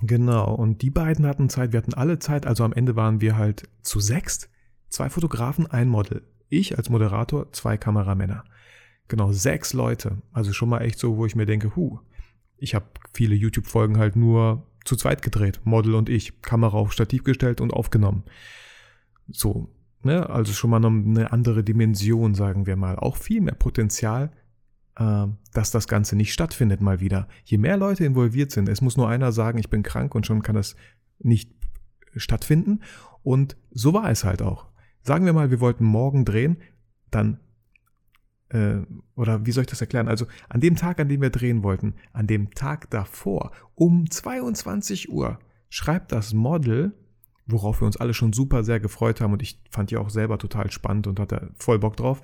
Genau, 0.00 0.54
und 0.54 0.82
die 0.82 0.90
beiden 0.90 1.26
hatten 1.26 1.48
Zeit, 1.48 1.72
wir 1.72 1.78
hatten 1.78 1.94
alle 1.94 2.18
Zeit, 2.18 2.46
also 2.46 2.64
am 2.64 2.72
Ende 2.72 2.96
waren 2.96 3.20
wir 3.20 3.36
halt 3.36 3.68
zu 3.82 4.00
sechst. 4.00 4.48
Zwei 4.88 5.10
Fotografen, 5.10 5.66
ein 5.66 5.88
Model. 5.88 6.22
Ich 6.48 6.76
als 6.76 6.90
Moderator, 6.90 7.52
zwei 7.52 7.76
Kameramänner. 7.76 8.44
Genau, 9.08 9.32
sechs 9.32 9.72
Leute. 9.72 10.18
Also 10.32 10.52
schon 10.52 10.68
mal 10.68 10.80
echt 10.80 10.98
so, 10.98 11.16
wo 11.16 11.26
ich 11.26 11.36
mir 11.36 11.46
denke, 11.46 11.76
hu, 11.76 11.98
ich 12.56 12.74
habe 12.74 12.86
viele 13.12 13.34
YouTube-Folgen 13.34 13.98
halt 13.98 14.16
nur 14.16 14.66
zu 14.84 14.96
zweit 14.96 15.22
gedreht. 15.22 15.60
Model 15.64 15.94
und 15.94 16.08
ich, 16.08 16.42
Kamera 16.42 16.76
auf 16.76 16.92
Stativ 16.92 17.24
gestellt 17.24 17.60
und 17.60 17.72
aufgenommen. 17.72 18.24
So, 19.28 19.68
ne, 20.02 20.28
also 20.28 20.52
schon 20.52 20.70
mal 20.70 20.84
eine 20.84 21.32
andere 21.32 21.64
Dimension, 21.64 22.34
sagen 22.34 22.66
wir 22.66 22.76
mal. 22.76 22.96
Auch 22.96 23.16
viel 23.16 23.40
mehr 23.40 23.54
Potenzial 23.54 24.30
äh, 24.96 25.26
dass 25.52 25.70
das 25.70 25.88
Ganze 25.88 26.16
nicht 26.16 26.32
stattfindet 26.32 26.80
mal 26.80 27.00
wieder. 27.00 27.28
Je 27.44 27.58
mehr 27.58 27.76
Leute 27.76 28.04
involviert 28.04 28.50
sind, 28.50 28.68
es 28.68 28.80
muss 28.80 28.96
nur 28.96 29.08
einer 29.08 29.32
sagen, 29.32 29.58
ich 29.58 29.70
bin 29.70 29.82
krank 29.82 30.14
und 30.14 30.26
schon 30.26 30.42
kann 30.42 30.54
das 30.54 30.76
nicht 31.18 31.50
stattfinden. 32.16 32.80
Und 33.22 33.56
so 33.70 33.92
war 33.94 34.10
es 34.10 34.24
halt 34.24 34.42
auch. 34.42 34.66
Sagen 35.04 35.26
wir 35.26 35.32
mal, 35.32 35.50
wir 35.50 35.60
wollten 35.60 35.84
morgen 35.84 36.24
drehen, 36.24 36.56
dann 37.10 37.38
äh, 38.48 38.78
oder 39.16 39.44
wie 39.46 39.52
soll 39.52 39.62
ich 39.62 39.70
das 39.70 39.80
erklären? 39.80 40.08
Also 40.08 40.26
an 40.48 40.60
dem 40.60 40.76
Tag, 40.76 40.98
an 40.98 41.08
dem 41.08 41.20
wir 41.20 41.30
drehen 41.30 41.62
wollten, 41.62 41.94
an 42.12 42.26
dem 42.26 42.50
Tag 42.52 42.90
davor, 42.90 43.52
um 43.74 44.10
22 44.10 45.10
Uhr, 45.10 45.38
schreibt 45.68 46.12
das 46.12 46.32
Model, 46.32 46.94
worauf 47.46 47.82
wir 47.82 47.86
uns 47.86 47.98
alle 47.98 48.14
schon 48.14 48.32
super 48.32 48.64
sehr 48.64 48.80
gefreut 48.80 49.20
haben 49.20 49.32
und 49.32 49.42
ich 49.42 49.60
fand 49.70 49.90
die 49.90 49.96
auch 49.98 50.08
selber 50.08 50.38
total 50.38 50.70
spannend 50.70 51.06
und 51.06 51.20
hatte 51.20 51.52
voll 51.56 51.78
Bock 51.78 51.96
drauf, 51.96 52.22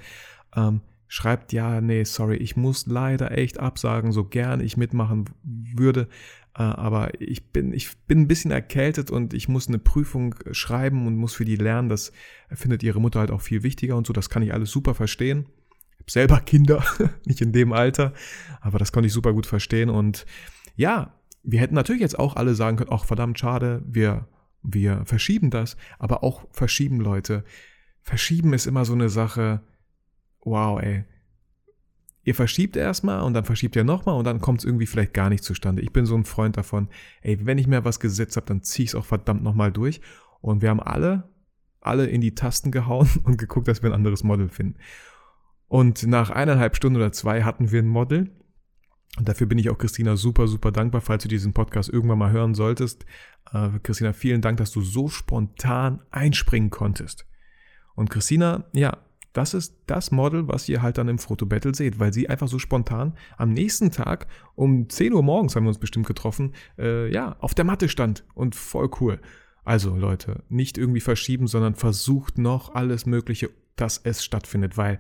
ähm, 0.57 0.81
schreibt, 1.07 1.53
ja, 1.53 1.81
nee, 1.81 2.05
sorry, 2.05 2.37
ich 2.37 2.57
muss 2.57 2.87
leider 2.87 3.37
echt 3.37 3.59
absagen, 3.59 4.13
so 4.13 4.25
gern 4.25 4.61
ich 4.61 4.77
mitmachen 4.77 5.25
würde, 5.43 6.09
aber 6.53 7.21
ich 7.21 7.53
bin, 7.53 7.73
ich 7.73 7.97
bin 8.07 8.23
ein 8.23 8.29
bisschen 8.29 8.51
erkältet 8.51 9.11
und 9.11 9.35
ich 9.35 9.49
muss 9.49 9.69
eine 9.69 9.79
Prüfung 9.79 10.35
schreiben 10.53 11.07
und 11.07 11.17
muss 11.17 11.35
für 11.35 11.45
die 11.45 11.57
lernen, 11.57 11.89
das 11.89 12.13
findet 12.51 12.83
ihre 12.83 13.01
Mutter 13.01 13.21
halt 13.21 13.31
auch 13.31 13.41
viel 13.41 13.63
wichtiger 13.63 13.97
und 13.97 14.07
so, 14.07 14.13
das 14.13 14.31
kann 14.31 14.43
ich 14.43 14.53
alles 14.53 14.71
super 14.71 14.95
verstehen. 14.95 15.47
Ich 15.93 16.01
habe 16.01 16.11
selber 16.11 16.41
Kinder, 16.45 16.85
nicht 17.25 17.41
in 17.41 17.53
dem 17.53 17.73
Alter, 17.73 18.13
aber 18.61 18.79
das 18.79 18.93
konnte 18.93 19.07
ich 19.07 19.13
super 19.13 19.33
gut 19.33 19.47
verstehen 19.47 19.91
und 19.91 20.27
ja, 20.75 21.15
wir 21.43 21.61
hätten 21.61 21.75
natürlich 21.75 22.03
jetzt 22.03 22.19
auch 22.19 22.37
alle 22.37 22.55
sagen 22.55 22.77
können, 22.77 22.91
ach 22.93 23.05
verdammt 23.05 23.39
schade, 23.39 23.83
wir, 23.87 24.29
wir 24.63 25.05
verschieben 25.07 25.51
das, 25.51 25.77
aber 25.99 26.23
auch 26.23 26.47
verschieben 26.51 27.01
Leute. 27.01 27.45
Verschieben 28.03 28.53
ist 28.53 28.67
immer 28.67 28.85
so 28.85 28.93
eine 28.93 29.09
Sache, 29.09 29.63
wow, 30.43 30.81
ey. 30.81 31.05
Ihr 32.23 32.35
verschiebt 32.35 32.77
erstmal 32.77 33.23
und 33.23 33.33
dann 33.33 33.45
verschiebt 33.45 33.77
ihr 33.77 33.85
nochmal 33.85 34.17
und 34.17 34.25
dann 34.25 34.41
kommt 34.41 34.61
es 34.61 34.65
irgendwie 34.65 34.87
vielleicht 34.87 35.15
gar 35.15 35.31
nicht 35.31 35.43
zustande. 35.43 35.83
Ich 35.83 35.93
bin 35.93 36.05
so 36.05 36.15
ein 36.15 36.25
Freund 36.25 36.57
davon, 36.57 36.89
ey, 37.23 37.47
wenn 37.47 37.59
ich 37.59 37.67
mir 37.67 37.85
was 37.85 37.99
gesetzt 37.99 38.37
habe, 38.37 38.47
dann 38.47 38.63
ziehe 38.63 38.85
ich 38.85 38.91
es 38.91 38.95
auch 38.95 39.07
verdammt 39.07 39.43
nochmal 39.43 39.73
durch. 39.73 40.01
Und 40.41 40.61
wir 40.61 40.69
haben 40.69 40.81
alle, 40.81 41.31
alle 41.81 42.07
in 42.07 42.21
die 42.21 42.35
Tasten 42.35 42.71
gehauen 42.71 43.09
und 43.25 43.39
geguckt, 43.39 43.69
dass 43.69 43.83
wir 43.83 43.91
ein 43.91 43.95
anderes 43.95 44.23
Model 44.23 44.49
finden. 44.49 44.77
Und 45.67 46.07
nach 46.07 46.31
eineinhalb 46.31 46.77
Stunden 46.77 46.97
oder 46.97 47.13
zwei 47.13 47.43
hatten 47.43 47.71
wir 47.71 47.81
ein 47.81 47.89
Model. 47.89 48.31
Und 49.19 49.29
dafür 49.29 49.47
bin 49.47 49.59
ich 49.59 49.71
auch 49.71 49.79
Christina 49.79 50.17
super, 50.17 50.47
super 50.47 50.73
dankbar, 50.73 51.01
falls 51.01 51.23
du 51.23 51.29
diesen 51.29 51.53
Podcast 51.53 51.89
irgendwann 51.89 52.19
mal 52.19 52.33
hören 52.33 52.55
solltest. 52.55 53.07
Äh, 53.53 53.71
Christina, 53.83 54.13
vielen 54.13 54.41
Dank, 54.41 54.59
dass 54.59 54.73
du 54.73 54.83
so 54.83 55.09
spontan 55.09 56.03
einspringen 56.11 56.71
konntest. 56.71 57.27
Und 57.95 58.11
Christina, 58.11 58.65
ja, 58.73 58.99
das 59.33 59.55
ist 59.55 59.77
das 59.87 60.11
Model, 60.11 60.49
was 60.49 60.69
ihr 60.69 60.83
halt 60.83 60.99
dann 60.99 61.09
im 61.09 61.19
Fotobattle 61.19 61.75
seht, 61.75 61.99
weil 61.99 62.13
sie 62.13 62.29
einfach 62.29 62.49
so 62.49 62.59
spontan 62.59 63.15
am 63.37 63.53
nächsten 63.53 63.91
Tag 63.91 64.27
um 64.57 64.89
10 64.89 65.13
Uhr 65.13 65.23
morgens 65.23 65.55
haben 65.55 65.65
wir 65.65 65.69
uns 65.69 65.79
bestimmt 65.79 66.07
getroffen, 66.07 66.55
äh, 66.79 67.13
ja, 67.13 67.37
auf 67.39 67.55
der 67.55 67.65
Matte 67.65 67.89
stand 67.89 68.25
und 68.35 68.55
voll 68.55 68.91
cool. 69.01 69.21
Also 69.65 69.95
Leute, 69.95 70.43
nicht 70.49 70.79
irgendwie 70.79 71.01
verschieben, 71.01 71.47
sondern 71.47 71.75
versucht 71.75 72.39
noch 72.39 72.75
alles 72.75 73.07
Mögliche, 73.07 73.51
dass 73.77 73.99
es 73.99 74.25
stattfindet, 74.25 74.77
weil 74.77 74.99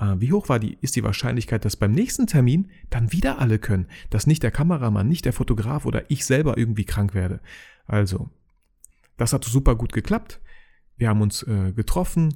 äh, 0.00 0.14
wie 0.18 0.32
hoch 0.32 0.48
war 0.48 0.58
die, 0.58 0.78
ist 0.80 0.96
die 0.96 1.04
Wahrscheinlichkeit, 1.04 1.64
dass 1.64 1.76
beim 1.76 1.92
nächsten 1.92 2.26
Termin 2.26 2.70
dann 2.90 3.12
wieder 3.12 3.38
alle 3.38 3.58
können, 3.58 3.86
dass 4.10 4.26
nicht 4.26 4.42
der 4.42 4.50
Kameramann, 4.50 5.08
nicht 5.08 5.24
der 5.24 5.32
Fotograf 5.32 5.84
oder 5.84 6.10
ich 6.10 6.24
selber 6.24 6.56
irgendwie 6.56 6.84
krank 6.84 7.14
werde. 7.14 7.40
Also, 7.86 8.30
das 9.16 9.32
hat 9.32 9.44
super 9.44 9.74
gut 9.74 9.92
geklappt. 9.92 10.40
Wir 10.96 11.08
haben 11.08 11.22
uns 11.22 11.42
äh, 11.42 11.72
getroffen, 11.72 12.34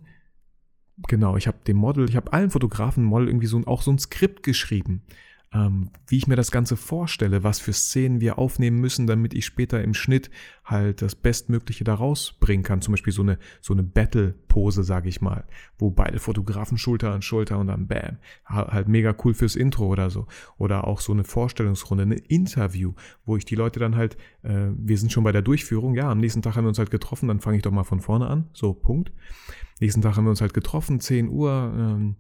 Genau, 1.09 1.37
ich 1.37 1.47
habe 1.47 1.59
dem 1.67 1.77
Model, 1.77 2.09
ich 2.09 2.17
habe 2.17 2.33
allen 2.33 2.51
Fotografen 2.51 3.05
Model 3.05 3.29
irgendwie 3.29 3.47
so 3.47 3.61
auch 3.67 3.83
so 3.83 3.91
ein 3.91 3.99
Skript 3.99 4.43
geschrieben. 4.43 5.03
ähm, 5.55 5.91
wie 6.07 6.17
ich 6.17 6.27
mir 6.27 6.37
das 6.37 6.51
Ganze 6.51 6.77
vorstelle, 6.77 7.45
was 7.45 7.59
für 7.61 7.73
Szenen 7.73 8.21
wir 8.21 8.39
aufnehmen 8.39 8.81
müssen, 8.81 9.07
damit 9.07 9.35
ich 9.35 9.45
später 9.45 9.83
im 9.83 9.93
Schnitt 9.93 10.31
halt 10.65 11.03
das 11.03 11.15
Bestmögliche 11.15 11.85
da 11.85 11.95
rausbringen 11.95 12.65
kann. 12.65 12.81
Zum 12.81 12.93
Beispiel 12.93 13.13
so 13.13 13.23
eine, 13.23 13.39
so 13.61 13.75
eine 13.75 13.83
Battle-Pose, 13.83 14.83
sage 14.83 15.09
ich 15.09 15.21
mal, 15.21 15.45
wo 15.79 15.91
beide 15.91 16.21
Fotografen 16.21 16.79
Schulter 16.79 17.13
an 17.13 17.23
Schulter 17.23 17.59
und 17.59 17.67
dann 17.67 17.87
Bam. 17.87 18.19
Halt 18.47 18.89
mega 18.89 19.15
cool 19.25 19.35
fürs 19.35 19.57
Intro 19.57 19.87
oder 19.87 20.09
so. 20.09 20.27
Oder 20.57 20.87
auch 20.87 21.01
so 21.01 21.13
eine 21.13 21.25
Vorstellungsrunde, 21.25 22.05
ein 22.05 22.13
Interview, 22.13 22.95
wo 23.27 23.37
ich 23.37 23.45
die 23.45 23.57
Leute 23.57 23.79
dann 23.79 23.97
halt, 23.97 24.17
äh, 24.43 24.69
wir 24.75 24.97
sind 24.97 25.13
schon 25.13 25.25
bei 25.25 25.33
der 25.33 25.43
Durchführung, 25.43 25.95
ja, 25.95 26.11
am 26.11 26.19
nächsten 26.19 26.43
Tag 26.43 26.57
haben 26.57 26.65
wir 26.65 26.69
uns 26.69 26.79
halt 26.79 26.91
getroffen, 26.91 27.29
dann 27.29 27.41
fange 27.41 27.57
ich 27.57 27.63
doch 27.63 27.73
mal 27.73 27.85
von 27.85 28.01
vorne 28.01 28.27
an. 28.27 28.49
So, 28.55 28.73
Punkt. 28.73 29.13
Nächsten 29.83 30.01
Tag 30.01 30.17
haben 30.17 30.27
wir 30.27 30.31
uns 30.31 30.41
halt 30.41 30.55
getroffen, 30.55 31.01
10 31.01 31.29
Uhr, 31.29 31.75
ähm, 31.77 32.15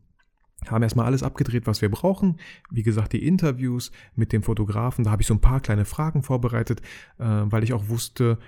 haben 0.66 0.82
erstmal 0.82 1.06
alles 1.06 1.22
abgedreht, 1.22 1.64
was 1.68 1.80
wir 1.80 1.90
brauchen. 1.90 2.40
Wie 2.72 2.82
gesagt, 2.82 3.12
die 3.12 3.24
Interviews 3.24 3.92
mit 4.16 4.32
dem 4.32 4.42
Fotografen, 4.42 5.04
da 5.04 5.12
habe 5.12 5.22
ich 5.22 5.28
so 5.28 5.34
ein 5.34 5.40
paar 5.40 5.60
kleine 5.60 5.84
Fragen 5.84 6.24
vorbereitet, 6.24 6.80
äh, 7.20 7.24
weil 7.24 7.62
ich 7.62 7.72
auch 7.72 7.88
wusste, 7.88 8.38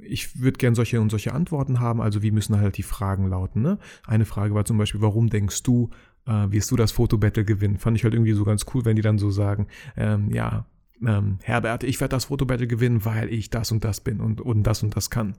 ich 0.00 0.40
würde 0.40 0.58
gern 0.58 0.76
solche 0.76 1.00
und 1.00 1.10
solche 1.10 1.34
Antworten 1.34 1.80
haben. 1.80 2.00
Also 2.00 2.22
wie 2.22 2.30
müssen 2.30 2.56
halt 2.56 2.78
die 2.78 2.84
Fragen 2.84 3.26
lauten? 3.26 3.62
Ne? 3.62 3.78
Eine 4.06 4.26
Frage 4.26 4.54
war 4.54 4.64
zum 4.64 4.78
Beispiel, 4.78 5.00
warum 5.00 5.28
denkst 5.28 5.64
du, 5.64 5.90
äh, 6.26 6.46
wirst 6.50 6.70
du 6.70 6.76
das 6.76 6.92
Fotobattle 6.92 7.44
gewinnen? 7.44 7.78
Fand 7.78 7.96
ich 7.96 8.04
halt 8.04 8.14
irgendwie 8.14 8.32
so 8.32 8.44
ganz 8.44 8.64
cool, 8.72 8.84
wenn 8.84 8.94
die 8.94 9.02
dann 9.02 9.18
so 9.18 9.30
sagen, 9.30 9.66
ähm, 9.96 10.30
ja, 10.30 10.66
ähm, 11.04 11.38
Herbert, 11.42 11.82
ich 11.82 12.00
werde 12.00 12.14
das 12.14 12.26
Fotobattle 12.26 12.68
gewinnen, 12.68 13.04
weil 13.04 13.28
ich 13.28 13.50
das 13.50 13.72
und 13.72 13.82
das 13.82 14.00
bin 14.00 14.20
und, 14.20 14.40
und 14.40 14.62
das 14.62 14.84
und 14.84 14.96
das 14.96 15.10
kann. 15.10 15.34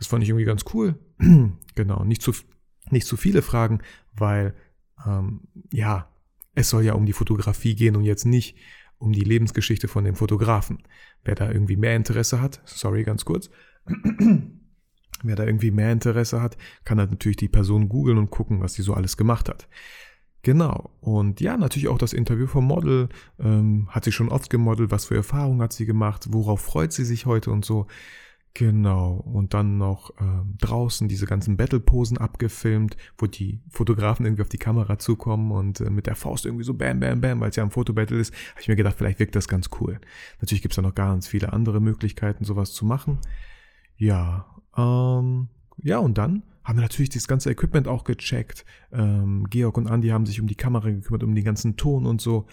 Das 0.00 0.08
fand 0.08 0.24
ich 0.24 0.30
irgendwie 0.30 0.46
ganz 0.46 0.64
cool. 0.72 0.98
genau, 1.74 2.04
nicht 2.04 2.22
zu, 2.22 2.32
nicht 2.90 3.06
zu 3.06 3.16
viele 3.16 3.42
Fragen, 3.42 3.80
weil 4.16 4.54
ähm, 5.06 5.42
ja, 5.70 6.08
es 6.54 6.70
soll 6.70 6.84
ja 6.84 6.94
um 6.94 7.06
die 7.06 7.12
Fotografie 7.12 7.76
gehen 7.76 7.96
und 7.96 8.04
jetzt 8.04 8.24
nicht 8.24 8.56
um 8.98 9.12
die 9.12 9.20
Lebensgeschichte 9.20 9.88
von 9.88 10.04
dem 10.04 10.16
Fotografen. 10.16 10.82
Wer 11.22 11.34
da 11.34 11.50
irgendwie 11.50 11.76
mehr 11.76 11.96
Interesse 11.96 12.40
hat, 12.40 12.62
sorry 12.64 13.04
ganz 13.04 13.26
kurz, 13.26 13.50
wer 15.22 15.36
da 15.36 15.44
irgendwie 15.44 15.70
mehr 15.70 15.92
Interesse 15.92 16.40
hat, 16.40 16.56
kann 16.84 16.98
halt 16.98 17.10
natürlich 17.10 17.36
die 17.36 17.48
Person 17.48 17.90
googeln 17.90 18.16
und 18.16 18.30
gucken, 18.30 18.62
was 18.62 18.72
sie 18.72 18.82
so 18.82 18.94
alles 18.94 19.18
gemacht 19.18 19.50
hat. 19.50 19.68
Genau. 20.42 20.90
Und 21.00 21.42
ja, 21.42 21.58
natürlich 21.58 21.88
auch 21.88 21.98
das 21.98 22.14
Interview 22.14 22.46
vom 22.46 22.64
Model. 22.64 23.10
Ähm, 23.38 23.88
hat 23.90 24.04
sie 24.04 24.12
schon 24.12 24.30
oft 24.30 24.48
gemodelt? 24.48 24.90
Was 24.90 25.04
für 25.04 25.16
Erfahrungen 25.16 25.60
hat 25.60 25.74
sie 25.74 25.84
gemacht? 25.84 26.28
Worauf 26.30 26.62
freut 26.62 26.94
sie 26.94 27.04
sich 27.04 27.26
heute 27.26 27.50
und 27.50 27.66
so? 27.66 27.86
Genau, 28.52 29.12
und 29.12 29.54
dann 29.54 29.78
noch 29.78 30.10
äh, 30.18 30.42
draußen 30.58 31.06
diese 31.06 31.24
ganzen 31.24 31.56
Battle-Posen 31.56 32.18
abgefilmt, 32.18 32.96
wo 33.16 33.26
die 33.26 33.60
Fotografen 33.68 34.26
irgendwie 34.26 34.42
auf 34.42 34.48
die 34.48 34.58
Kamera 34.58 34.98
zukommen 34.98 35.52
und 35.52 35.80
äh, 35.80 35.88
mit 35.88 36.08
der 36.08 36.16
Faust 36.16 36.46
irgendwie 36.46 36.64
so 36.64 36.74
bam, 36.74 36.98
bam, 36.98 37.20
bam, 37.20 37.40
weil 37.40 37.50
es 37.50 37.56
ja 37.56 37.62
am 37.62 37.70
Fotobattle 37.70 38.18
ist, 38.18 38.34
habe 38.50 38.60
ich 38.60 38.68
mir 38.68 38.74
gedacht, 38.74 38.96
vielleicht 38.98 39.20
wirkt 39.20 39.36
das 39.36 39.46
ganz 39.46 39.70
cool. 39.80 40.00
Natürlich 40.40 40.62
gibt's 40.62 40.76
da 40.76 40.82
noch 40.82 40.96
ganz 40.96 41.28
viele 41.28 41.52
andere 41.52 41.80
Möglichkeiten, 41.80 42.44
sowas 42.44 42.72
zu 42.72 42.84
machen. 42.84 43.18
Ja, 43.96 44.46
ähm, 44.76 45.48
ja, 45.78 45.98
und 45.98 46.18
dann 46.18 46.42
haben 46.64 46.78
wir 46.78 46.82
natürlich 46.82 47.10
das 47.10 47.28
ganze 47.28 47.50
Equipment 47.50 47.86
auch 47.86 48.02
gecheckt. 48.02 48.64
Ähm, 48.92 49.46
Georg 49.48 49.78
und 49.78 49.86
Andy 49.86 50.08
haben 50.08 50.26
sich 50.26 50.40
um 50.40 50.48
die 50.48 50.56
Kamera 50.56 50.90
gekümmert, 50.90 51.22
um 51.22 51.34
den 51.34 51.44
ganzen 51.44 51.76
Ton 51.76 52.04
und 52.04 52.20
so. 52.20 52.46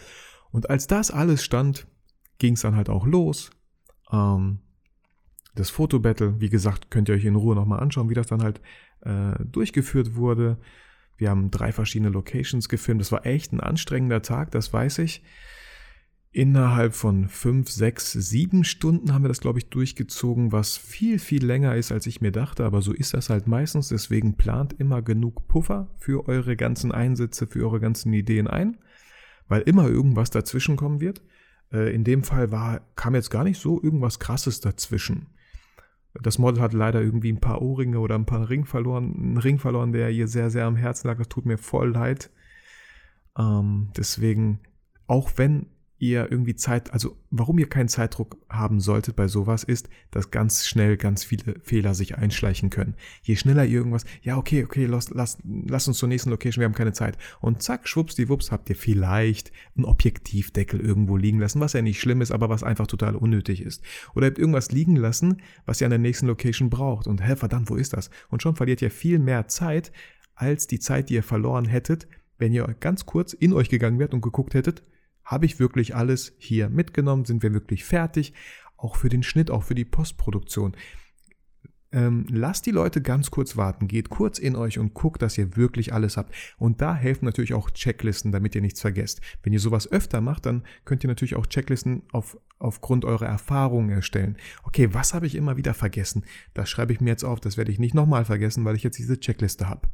Und 0.51 0.69
als 0.69 0.85
das 0.85 1.09
alles 1.09 1.43
stand, 1.43 1.87
ging's 2.37 2.61
dann 2.61 2.75
halt 2.75 2.89
auch 2.89 3.05
los. 3.07 3.49
Ähm, 4.11 4.59
das 5.57 5.69
Fotobattle, 5.69 6.39
wie 6.39 6.49
gesagt, 6.49 6.91
könnt 6.91 7.09
ihr 7.09 7.15
euch 7.15 7.25
in 7.25 7.35
Ruhe 7.35 7.55
nochmal 7.55 7.79
anschauen, 7.79 8.09
wie 8.09 8.13
das 8.13 8.27
dann 8.27 8.43
halt 8.43 8.61
äh, 9.01 9.33
durchgeführt 9.43 10.15
wurde. 10.15 10.57
Wir 11.17 11.29
haben 11.29 11.51
drei 11.51 11.71
verschiedene 11.71 12.11
Locations 12.11 12.69
gefilmt. 12.69 13.01
Das 13.01 13.11
war 13.11 13.25
echt 13.25 13.51
ein 13.51 13.59
anstrengender 13.59 14.21
Tag, 14.21 14.51
das 14.51 14.71
weiß 14.71 14.99
ich. 14.99 15.23
Innerhalb 16.31 16.93
von 16.93 17.29
fünf, 17.29 17.69
sechs, 17.69 18.11
sieben 18.11 18.63
Stunden 18.63 19.11
haben 19.11 19.23
wir 19.23 19.29
das, 19.29 19.39
glaube 19.39 19.57
ich, 19.57 19.69
durchgezogen, 19.69 20.51
was 20.51 20.77
viel, 20.77 21.17
viel 21.17 21.43
länger 21.43 21.75
ist, 21.75 21.91
als 21.91 22.05
ich 22.05 22.21
mir 22.21 22.31
dachte. 22.31 22.63
Aber 22.63 22.81
so 22.81 22.93
ist 22.93 23.15
das 23.15 23.31
halt 23.31 23.47
meistens. 23.47 23.87
Deswegen 23.87 24.37
plant 24.37 24.73
immer 24.73 25.01
genug 25.01 25.47
Puffer 25.47 25.87
für 25.97 26.27
eure 26.27 26.55
ganzen 26.55 26.91
Einsätze, 26.91 27.47
für 27.47 27.65
eure 27.65 27.79
ganzen 27.79 28.13
Ideen 28.13 28.47
ein, 28.47 28.77
weil 29.47 29.61
immer 29.61 29.87
irgendwas 29.87 30.29
dazwischen 30.29 30.75
kommen 30.75 31.01
wird. 31.01 31.23
Äh, 31.71 31.95
in 31.95 32.03
dem 32.03 32.21
Fall 32.23 32.51
war, 32.51 32.81
kam 32.95 33.15
jetzt 33.15 33.31
gar 33.31 33.43
nicht 33.43 33.59
so 33.59 33.81
irgendwas 33.81 34.19
Krasses 34.19 34.61
dazwischen. 34.61 35.27
Das 36.21 36.37
Model 36.37 36.61
hat 36.61 36.73
leider 36.73 37.01
irgendwie 37.01 37.31
ein 37.31 37.39
paar 37.39 37.61
Ohrringe 37.61 37.99
oder 37.99 38.15
ein 38.15 38.25
paar 38.25 38.49
Ring 38.49 38.65
verloren, 38.65 39.15
einen 39.15 39.37
Ring 39.37 39.59
verloren, 39.59 39.91
der 39.91 40.09
ihr 40.09 40.27
sehr, 40.27 40.49
sehr 40.49 40.65
am 40.65 40.75
Herzen 40.75 41.07
lag. 41.07 41.17
Das 41.17 41.29
tut 41.29 41.45
mir 41.45 41.57
voll 41.57 41.91
leid. 41.91 42.31
Ähm, 43.37 43.89
deswegen, 43.95 44.59
auch 45.05 45.31
wenn 45.35 45.67
ihr 45.99 46.31
irgendwie 46.31 46.55
Zeit, 46.55 46.93
also 46.93 47.17
warum 47.31 47.57
ihr 47.57 47.67
keinen 47.67 47.87
Zeitdruck 47.87 48.37
haben 48.49 48.79
solltet 48.79 49.15
bei 49.15 49.27
sowas 49.27 49.63
ist, 49.63 49.89
dass 50.11 50.29
ganz 50.29 50.67
schnell 50.67 50.95
ganz 50.95 51.23
viele 51.23 51.59
Fehler 51.63 51.95
sich 51.95 52.17
einschleichen 52.17 52.69
können. 52.69 52.95
Je 53.23 53.35
schneller 53.35 53.65
ihr 53.65 53.79
irgendwas, 53.79 54.05
ja 54.21 54.37
okay, 54.37 54.63
okay, 54.63 54.85
lass, 54.85 55.09
lass, 55.09 55.39
lass 55.43 55.87
uns 55.87 55.97
zur 55.97 56.09
nächsten 56.09 56.29
Location, 56.29 56.61
wir 56.61 56.65
haben 56.65 56.75
keine 56.75 56.93
Zeit. 56.93 57.17
Und 57.39 57.63
zack, 57.63 57.87
schwuppsdiwupps, 57.87 58.51
habt 58.51 58.69
ihr 58.69 58.75
vielleicht 58.75 59.51
einen 59.75 59.85
Objektivdeckel 59.85 60.79
irgendwo 60.79 61.17
liegen 61.17 61.39
lassen, 61.39 61.59
was 61.61 61.73
ja 61.73 61.81
nicht 61.81 61.99
schlimm 61.99 62.21
ist, 62.21 62.31
aber 62.31 62.49
was 62.49 62.63
einfach 62.63 62.87
total 62.87 63.15
unnötig 63.15 63.61
ist. 63.61 63.81
Oder 64.13 64.27
habt 64.27 64.39
irgendwas 64.39 64.71
liegen 64.71 64.95
lassen, 64.95 65.41
was 65.65 65.81
ihr 65.81 65.87
an 65.87 65.91
der 65.91 65.99
nächsten 65.99 66.27
Location 66.27 66.69
braucht. 66.69 67.07
Und 67.07 67.25
hä, 67.25 67.35
verdammt, 67.35 67.69
wo 67.69 67.75
ist 67.75 67.93
das? 67.93 68.11
Und 68.29 68.43
schon 68.43 68.55
verliert 68.55 68.81
ihr 68.81 68.91
viel 68.91 69.17
mehr 69.17 69.47
Zeit, 69.47 69.91
als 70.35 70.67
die 70.67 70.79
Zeit, 70.79 71.09
die 71.09 71.15
ihr 71.15 71.23
verloren 71.23 71.65
hättet, 71.65 72.07
wenn 72.37 72.53
ihr 72.53 72.67
ganz 72.79 73.07
kurz 73.07 73.33
in 73.33 73.53
euch 73.53 73.69
gegangen 73.69 73.97
wärt 73.97 74.13
und 74.13 74.21
geguckt 74.21 74.53
hättet, 74.53 74.83
habe 75.27 75.45
ich 75.45 75.59
wirklich 75.59 75.93
alles 75.93 76.33
hier 76.37 76.69
mitgenommen? 76.69 77.25
Sind 77.25 77.43
wir 77.43 77.53
wirklich 77.53 77.83
fertig? 77.83 78.33
Auch 78.77 78.95
für 78.95 79.09
den 79.09 79.23
Schnitt, 79.23 79.51
auch 79.51 79.63
für 79.63 79.75
die 79.75 79.83
Postproduktion. 79.83 80.75
Ähm, 81.91 82.25
lasst 82.29 82.65
die 82.65 82.71
Leute 82.71 83.01
ganz 83.01 83.29
kurz 83.29 83.57
warten, 83.57 83.87
geht 83.89 84.09
kurz 84.09 84.39
in 84.39 84.55
euch 84.55 84.79
und 84.79 84.93
guckt, 84.93 85.21
dass 85.21 85.37
ihr 85.37 85.57
wirklich 85.57 85.93
alles 85.93 86.15
habt. 86.15 86.33
Und 86.57 86.81
da 86.81 86.95
helfen 86.95 87.25
natürlich 87.25 87.53
auch 87.53 87.69
Checklisten, 87.71 88.31
damit 88.31 88.55
ihr 88.55 88.61
nichts 88.61 88.79
vergesst. 88.79 89.19
Wenn 89.43 89.51
ihr 89.51 89.59
sowas 89.59 89.91
öfter 89.91 90.21
macht, 90.21 90.45
dann 90.45 90.63
könnt 90.85 91.03
ihr 91.03 91.09
natürlich 91.09 91.35
auch 91.35 91.45
Checklisten 91.45 92.03
auf, 92.13 92.37
aufgrund 92.57 93.03
eurer 93.03 93.25
Erfahrungen 93.25 93.89
erstellen. 93.89 94.37
Okay, 94.63 94.93
was 94.93 95.13
habe 95.13 95.27
ich 95.27 95.35
immer 95.35 95.57
wieder 95.57 95.73
vergessen? 95.73 96.23
Das 96.53 96.69
schreibe 96.69 96.93
ich 96.93 97.01
mir 97.01 97.09
jetzt 97.09 97.25
auf, 97.25 97.41
das 97.41 97.57
werde 97.57 97.71
ich 97.71 97.79
nicht 97.79 97.95
nochmal 97.95 98.23
vergessen, 98.23 98.63
weil 98.63 98.77
ich 98.77 98.83
jetzt 98.83 98.97
diese 98.97 99.19
Checkliste 99.19 99.67
habe. 99.67 99.89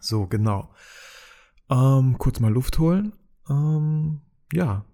So, 0.00 0.26
genau. 0.26 0.72
Ähm, 1.70 2.16
kurz 2.18 2.40
mal 2.40 2.52
Luft 2.52 2.78
holen 2.78 3.12
ähm, 3.48 4.20
ja, 4.52 4.84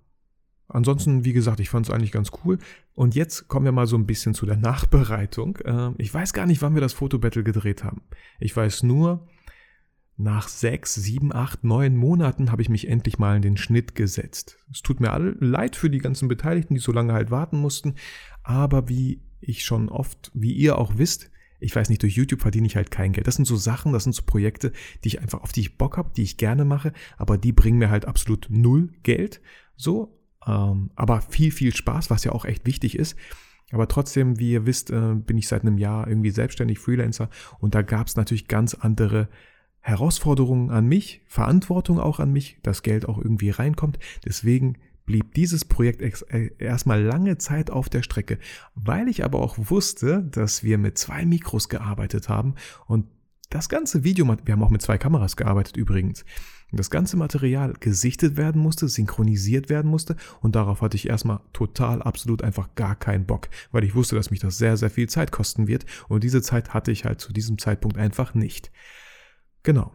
ansonsten, 0.69 1.25
wie 1.25 1.33
gesagt, 1.33 1.61
ich 1.61 1.71
fand 1.71 1.87
es 1.87 1.93
eigentlich 1.93 2.13
ganz 2.13 2.31
cool. 2.45 2.59
Und 2.95 3.15
jetzt 3.15 3.49
kommen 3.49 3.65
wir 3.65 3.73
mal 3.73 3.87
so 3.87 3.97
ein 3.97 4.07
bisschen 4.07 4.35
zu 4.35 4.47
der 4.47 4.57
Nachbereitung. 4.57 5.59
Ähm, 5.65 5.95
ich 5.99 6.13
weiß 6.13 6.33
gar 6.33 6.47
nicht, 6.47 6.63
wann 6.63 6.75
wir 6.75 6.81
das 6.81 6.93
Fotobattle 6.93 7.45
gedreht 7.45 7.85
haben. 7.85 8.03
Ich 8.39 8.57
weiß 8.57 8.83
nur, 8.83 9.27
nach 10.21 10.49
sechs, 10.49 10.95
sieben, 10.95 11.35
acht, 11.35 11.65
neun 11.65 11.97
Monaten 11.97 12.53
habe 12.53 12.61
ich 12.61 12.69
mich 12.69 12.89
endlich 12.89 13.19
mal 13.19 13.37
in 13.37 13.43
den 13.43 13.57
Schnitt 13.57 13.95
gesetzt. 13.95 14.59
Es 14.71 14.83
tut 14.83 15.01
mir 15.01 15.13
alle 15.13 15.31
leid 15.41 15.77
für 15.77 15.89
die 15.89 15.99
ganzen 15.99 16.29
Beteiligten, 16.29 16.75
die 16.75 16.81
so 16.81 16.93
lange 16.93 17.15
halt 17.15 17.31
warten 17.31 17.59
mussten. 17.59 17.95
Aber 18.43 18.89
wie 18.89 19.23
ich 19.41 19.65
schon 19.65 19.89
oft, 19.89 20.31
wie 20.35 20.53
ihr 20.53 20.77
auch 20.77 20.99
wisst, 20.99 21.31
ich 21.61 21.75
weiß 21.75 21.89
nicht, 21.89 22.03
durch 22.03 22.17
YouTube 22.17 22.41
verdiene 22.41 22.67
ich 22.67 22.77
halt 22.77 22.91
kein 22.91 23.13
Geld. 23.13 23.27
Das 23.27 23.37
sind 23.37 23.45
so 23.45 23.57
Sachen, 23.57 23.93
das 23.93 24.05
sind 24.05 24.15
so 24.15 24.23
Projekte, 24.23 24.73
die 25.05 25.09
ich 25.09 25.21
einfach, 25.21 25.43
auf 25.43 25.53
die 25.53 25.61
ich 25.61 25.79
Bock 25.79 25.97
habe, 25.97 26.11
die 26.17 26.23
ich 26.23 26.37
gerne 26.37 26.65
mache, 26.65 26.93
aber 27.19 27.39
die 27.39 27.53
bringen 27.53 27.79
mir 27.79 27.91
halt 27.91 28.07
absolut 28.07 28.49
null 28.51 28.91
Geld. 29.03 29.41
So, 29.77 30.19
ähm, 30.47 30.91
aber 30.97 31.21
viel, 31.21 31.53
viel 31.53 31.75
Spaß, 31.75 32.11
was 32.11 32.25
ja 32.25 32.33
auch 32.33 32.45
echt 32.45 32.67
wichtig 32.67 32.99
ist. 32.99 33.17
Aber 33.73 33.87
trotzdem, 33.87 34.39
wie 34.39 34.53
ihr 34.53 34.67
wisst, 34.67 34.91
äh, 34.91 35.15
bin 35.15 35.39
ich 35.39 35.47
seit 35.47 35.63
einem 35.63 35.79
Jahr 35.79 36.09
irgendwie 36.09 36.31
selbstständig 36.31 36.79
Freelancer 36.79 37.31
und 37.61 37.75
da 37.75 37.83
gab 37.83 38.09
es 38.09 38.17
natürlich 38.17 38.49
ganz 38.49 38.75
andere 38.75 39.29
Herausforderungen 39.81 40.71
an 40.71 40.87
mich, 40.87 41.23
Verantwortung 41.27 41.99
auch 41.99 42.21
an 42.21 42.33
mich, 42.33 42.59
dass 42.63 42.83
Geld 42.83 43.09
auch 43.09 43.17
irgendwie 43.17 43.51
reinkommt. 43.51 43.99
Deswegen 44.25 44.77
blieb 45.11 45.35
dieses 45.35 45.65
Projekt 45.65 46.03
äh, 46.33 46.51
erstmal 46.61 47.03
lange 47.03 47.37
Zeit 47.37 47.69
auf 47.69 47.89
der 47.89 48.03
Strecke, 48.03 48.39
weil 48.77 49.09
ich 49.09 49.25
aber 49.25 49.41
auch 49.41 49.57
wusste, 49.59 50.23
dass 50.23 50.63
wir 50.63 50.79
mit 50.79 50.99
zwei 50.99 51.27
Mikros 51.27 51.69
gearbeitet 51.69 52.29
haben 52.29 52.55
und 52.87 53.07
das 53.51 53.69
ganze 53.69 54.05
Video, 54.05 54.25
wir 54.25 54.53
haben 54.53 54.63
auch 54.63 54.71
mit 54.71 54.83
zwei 54.83 54.99
Kameras 54.99 55.37
gearbeitet 55.37 55.77
übrigens, 55.77 56.25
das 56.71 56.91
ganze 56.91 57.17
Material 57.17 57.73
gesichtet 57.81 58.37
werden 58.37 58.63
musste, 58.63 58.89
synchronisiert 58.89 59.69
werden 59.69 59.91
musste 59.91 60.15
und 60.43 60.55
darauf 60.55 60.81
hatte 60.81 60.97
ich 60.97 61.09
erstmal 61.09 61.41
total, 61.53 62.03
absolut 62.03 62.45
einfach 62.45 62.77
gar 62.77 62.95
keinen 62.95 63.27
Bock, 63.27 63.49
weil 63.73 63.83
ich 63.83 63.97
wusste, 63.97 64.15
dass 64.15 64.31
mich 64.31 64.39
das 64.39 64.59
sehr, 64.59 64.77
sehr 64.77 64.91
viel 64.91 65.09
Zeit 65.09 65.33
kosten 65.33 65.67
wird 65.67 65.87
und 66.07 66.23
diese 66.23 66.41
Zeit 66.41 66.73
hatte 66.73 66.93
ich 66.93 67.05
halt 67.05 67.21
zu 67.21 67.33
diesem 67.33 67.59
Zeitpunkt 67.59 67.99
einfach 67.99 68.35
nicht. 68.35 68.71
Genau. 69.65 69.93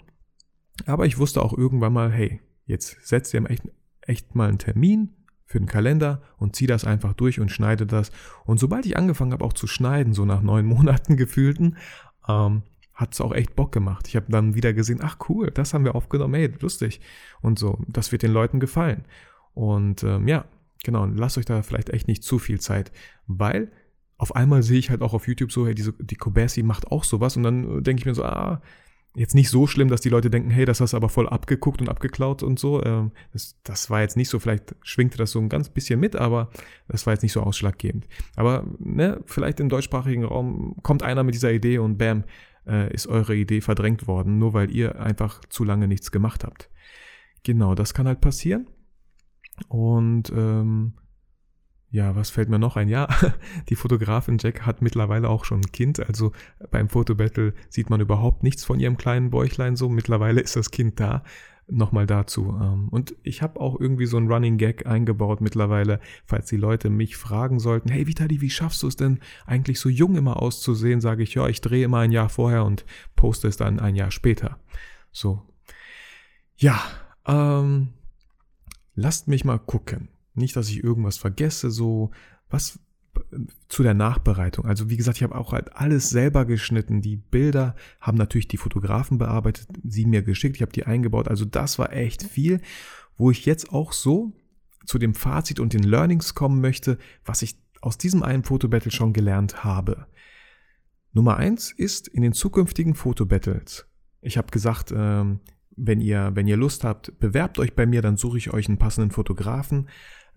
Aber 0.86 1.06
ich 1.06 1.18
wusste 1.18 1.42
auch 1.42 1.58
irgendwann 1.58 1.94
mal, 1.94 2.12
hey, 2.12 2.42
jetzt 2.66 2.98
setzt 3.08 3.34
ihr 3.34 3.50
echt 3.50 3.64
echt 4.06 4.36
mal 4.36 4.50
einen 4.50 4.58
Termin 4.58 5.14
für 5.46 5.60
den 5.60 5.68
Kalender 5.68 6.22
und 6.38 6.56
ziehe 6.56 6.68
das 6.68 6.86
einfach 6.86 7.14
durch 7.14 7.40
und 7.40 7.50
schneide 7.50 7.86
das. 7.86 8.12
Und 8.46 8.60
sobald 8.60 8.86
ich 8.86 8.98
angefangen 8.98 9.32
habe 9.32 9.46
auch 9.46 9.54
zu 9.54 9.68
schneiden, 9.68 10.14
so 10.14 10.26
nach 10.26 10.42
neun 10.42 10.66
Monaten 10.66 11.18
gefühlten, 11.18 11.78
ähm, 12.28 12.64
hat 12.94 13.14
es 13.14 13.22
auch 13.22 13.34
echt 13.34 13.56
Bock 13.56 13.72
gemacht. 13.72 14.08
Ich 14.08 14.16
habe 14.16 14.28
dann 14.30 14.56
wieder 14.56 14.74
gesehen, 14.74 15.00
ach 15.02 15.18
cool, 15.28 15.52
das 15.52 15.74
haben 15.74 15.84
wir 15.84 15.96
aufgenommen, 15.96 16.34
hey, 16.34 16.52
lustig. 16.60 17.02
Und 17.42 17.60
so, 17.60 17.80
das 17.88 18.12
wird 18.12 18.24
den 18.24 18.32
Leuten 18.32 18.60
gefallen. 18.60 19.04
Und 19.54 20.04
ähm, 20.04 20.28
ja, 20.28 20.46
genau, 20.84 21.06
lasst 21.06 21.38
euch 21.38 21.46
da 21.46 21.62
vielleicht 21.62 21.90
echt 21.90 22.08
nicht 22.08 22.24
zu 22.24 22.40
viel 22.40 22.60
Zeit, 22.60 22.92
weil 23.28 23.72
auf 24.18 24.36
einmal 24.36 24.64
sehe 24.64 24.80
ich 24.80 24.90
halt 24.90 25.02
auch 25.02 25.14
auf 25.14 25.28
YouTube 25.28 25.52
so, 25.52 25.66
hey, 25.66 25.76
diese, 25.76 25.94
die 25.94 26.16
Kobesi 26.16 26.64
macht 26.64 26.90
auch 26.90 27.04
sowas 27.04 27.36
und 27.36 27.44
dann 27.44 27.80
äh, 27.80 27.82
denke 27.82 28.00
ich 28.00 28.06
mir 28.06 28.16
so, 28.16 28.24
ah, 28.24 28.62
jetzt 29.16 29.34
nicht 29.34 29.50
so 29.50 29.66
schlimm, 29.66 29.88
dass 29.88 30.02
die 30.02 30.10
Leute 30.10 30.30
denken, 30.30 30.50
hey, 30.50 30.66
das 30.66 30.82
hast 30.82 30.94
du 30.94 30.98
aber 30.98 31.10
voll 31.10 31.28
abgeguckt 31.28 31.82
und 31.82 31.90
abgeklaut 31.90 32.44
und 32.44 32.60
so. 32.60 32.84
Ähm, 32.84 33.12
das, 33.34 33.58
das 33.64 33.90
war 33.90 34.02
jetzt 34.02 34.18
nicht 34.18 34.30
so, 34.30 34.40
vielleicht 34.40 34.76
schwingte 34.82 35.18
das 35.18 35.32
so 35.32 35.40
ein 35.40 35.50
ganz 35.50 35.70
bisschen 35.70 36.00
mit, 36.00 36.16
aber 36.16 36.50
das 36.88 37.06
war 37.06 37.14
jetzt 37.14 37.24
nicht 37.24 37.34
so 37.34 37.42
ausschlaggebend. 37.42 38.08
Aber 38.36 38.66
ne, 38.80 39.22
vielleicht 39.26 39.60
im 39.60 39.70
deutschsprachigen 39.70 40.26
Raum 40.26 40.76
kommt 40.84 41.04
einer 41.04 41.24
mit 41.24 41.34
dieser 41.34 41.52
Idee 41.52 41.78
und 41.80 41.98
bam, 41.98 42.26
äh, 42.68 42.94
ist 42.94 43.08
eure 43.08 43.36
Idee 43.36 43.62
verdrängt 43.62 44.08
worden, 44.08 44.38
nur 44.38 44.54
weil 44.54 44.70
ihr 44.72 45.00
einfach 45.00 45.42
zu 45.50 45.64
lange 45.64 45.88
nichts 45.88 46.12
gemacht 46.12 46.44
habt. 46.44 46.70
Genau, 47.44 47.76
das 47.76 47.94
kann 47.94 48.08
halt 48.08 48.22
passieren. 48.22 48.68
Und 49.70 50.30
ähm, 50.36 50.94
ja, 51.96 52.14
was 52.14 52.30
fällt 52.30 52.50
mir 52.50 52.60
noch 52.60 52.76
ein? 52.76 52.90
Ja, 52.90 53.08
die 53.70 53.76
Fotografin 53.76 54.38
Jack 54.38 54.66
hat 54.66 54.82
mittlerweile 54.82 55.30
auch 55.30 55.46
schon 55.46 55.62
ein 55.62 55.72
Kind. 55.72 56.06
Also 56.06 56.34
beim 56.70 56.90
Fotobattle 56.90 57.54
sieht 57.70 57.90
man 57.90 58.02
überhaupt 58.02 58.44
nichts 58.44 58.66
von 58.66 58.82
ihrem 58.82 58.98
kleinen 58.98 59.30
Bäuchlein 59.30 59.78
so. 59.78 59.88
Mittlerweile 59.88 60.42
ist 60.42 60.58
das 60.58 60.72
Kind 60.72 61.00
da. 61.00 61.24
Nochmal 61.68 62.06
dazu. 62.06 62.60
Ähm, 62.62 62.90
und 62.90 63.16
ich 63.24 63.42
habe 63.42 63.62
auch 63.62 63.80
irgendwie 63.80 64.08
so 64.08 64.18
ein 64.18 64.30
Running 64.30 64.58
Gag 64.58 64.86
eingebaut 64.86 65.40
mittlerweile, 65.40 66.02
falls 66.26 66.48
die 66.48 66.58
Leute 66.58 66.90
mich 66.90 67.16
fragen 67.16 67.60
sollten, 67.60 67.88
hey 67.88 68.08
Vitali, 68.08 68.42
wie 68.42 68.50
schaffst 68.50 68.84
du 68.84 68.88
es 68.88 68.98
denn 68.98 69.20
eigentlich 69.46 69.80
so 69.80 69.88
jung 69.88 70.18
immer 70.18 70.42
auszusehen? 70.42 71.00
Sage 71.00 71.24
ich, 71.24 71.34
ja, 71.36 71.48
ich 71.48 71.62
drehe 71.62 71.86
immer 71.86 72.00
ein 72.00 72.12
Jahr 72.12 72.28
vorher 72.28 72.66
und 72.66 72.86
poste 73.16 73.48
es 73.48 73.56
dann 73.56 73.80
ein 73.80 73.96
Jahr 73.96 74.12
später. 74.12 74.60
So. 75.14 75.44
Ja, 76.58 76.78
ähm, 77.26 77.94
lasst 78.96 79.30
mich 79.30 79.46
mal 79.46 79.60
gucken. 79.60 80.10
Nicht, 80.36 80.56
dass 80.56 80.70
ich 80.70 80.84
irgendwas 80.84 81.18
vergesse, 81.18 81.72
so 81.72 82.12
was 82.50 82.80
zu 83.70 83.84
der 83.84 83.94
Nachbereitung. 83.94 84.66
Also 84.66 84.90
wie 84.90 84.98
gesagt, 84.98 85.18
ich 85.18 85.24
habe 85.24 85.36
auch 85.36 85.54
halt 85.54 85.76
alles 85.76 86.10
selber 86.10 86.46
geschnitten. 86.46 87.02
Die 87.02 87.16
Bilder 87.16 87.76
haben 88.02 88.18
natürlich 88.18 88.48
die 88.48 88.58
Fotografen 88.58 89.18
bearbeitet, 89.18 89.68
sie 89.84 90.06
mir 90.06 90.22
geschickt, 90.22 90.58
ich 90.58 90.62
habe 90.62 90.72
die 90.72 90.86
eingebaut. 90.86 91.28
Also 91.28 91.46
das 91.46 91.80
war 91.80 91.94
echt 91.94 92.24
viel, 92.24 92.62
wo 93.18 93.32
ich 93.32 93.46
jetzt 93.46 93.72
auch 93.72 93.94
so 93.94 94.34
zu 94.86 95.00
dem 95.00 95.16
Fazit 95.16 95.60
und 95.60 95.74
den 95.74 95.84
Learnings 95.84 96.36
kommen 96.36 96.62
möchte, 96.62 96.98
was 97.24 97.42
ich 97.42 97.58
aus 97.82 97.98
diesem 97.98 98.24
einen 98.24 98.44
Fotobattle 98.44 98.92
schon 98.92 99.14
gelernt 99.14 99.64
habe. 99.64 100.08
Nummer 101.14 101.38
eins 101.38 101.72
ist 101.72 102.08
in 102.08 102.22
den 102.22 102.34
zukünftigen 102.34 102.94
Fotobattles. 102.94 103.88
Ich 104.22 104.38
habe 104.38 104.52
gesagt, 104.52 104.94
ähm, 104.96 105.40
wenn 105.78 106.02
ihr, 106.02 106.32
wenn 106.34 106.48
ihr 106.48 106.58
Lust 106.58 106.84
habt, 106.84 107.18
bewerbt 107.20 107.60
euch 107.60 107.74
bei 107.74 107.86
mir, 107.86 108.02
dann 108.02 108.18
suche 108.18 108.38
ich 108.38 108.54
euch 108.54 108.68
einen 108.68 108.78
passenden 108.78 109.12
Fotografen. 109.12 109.88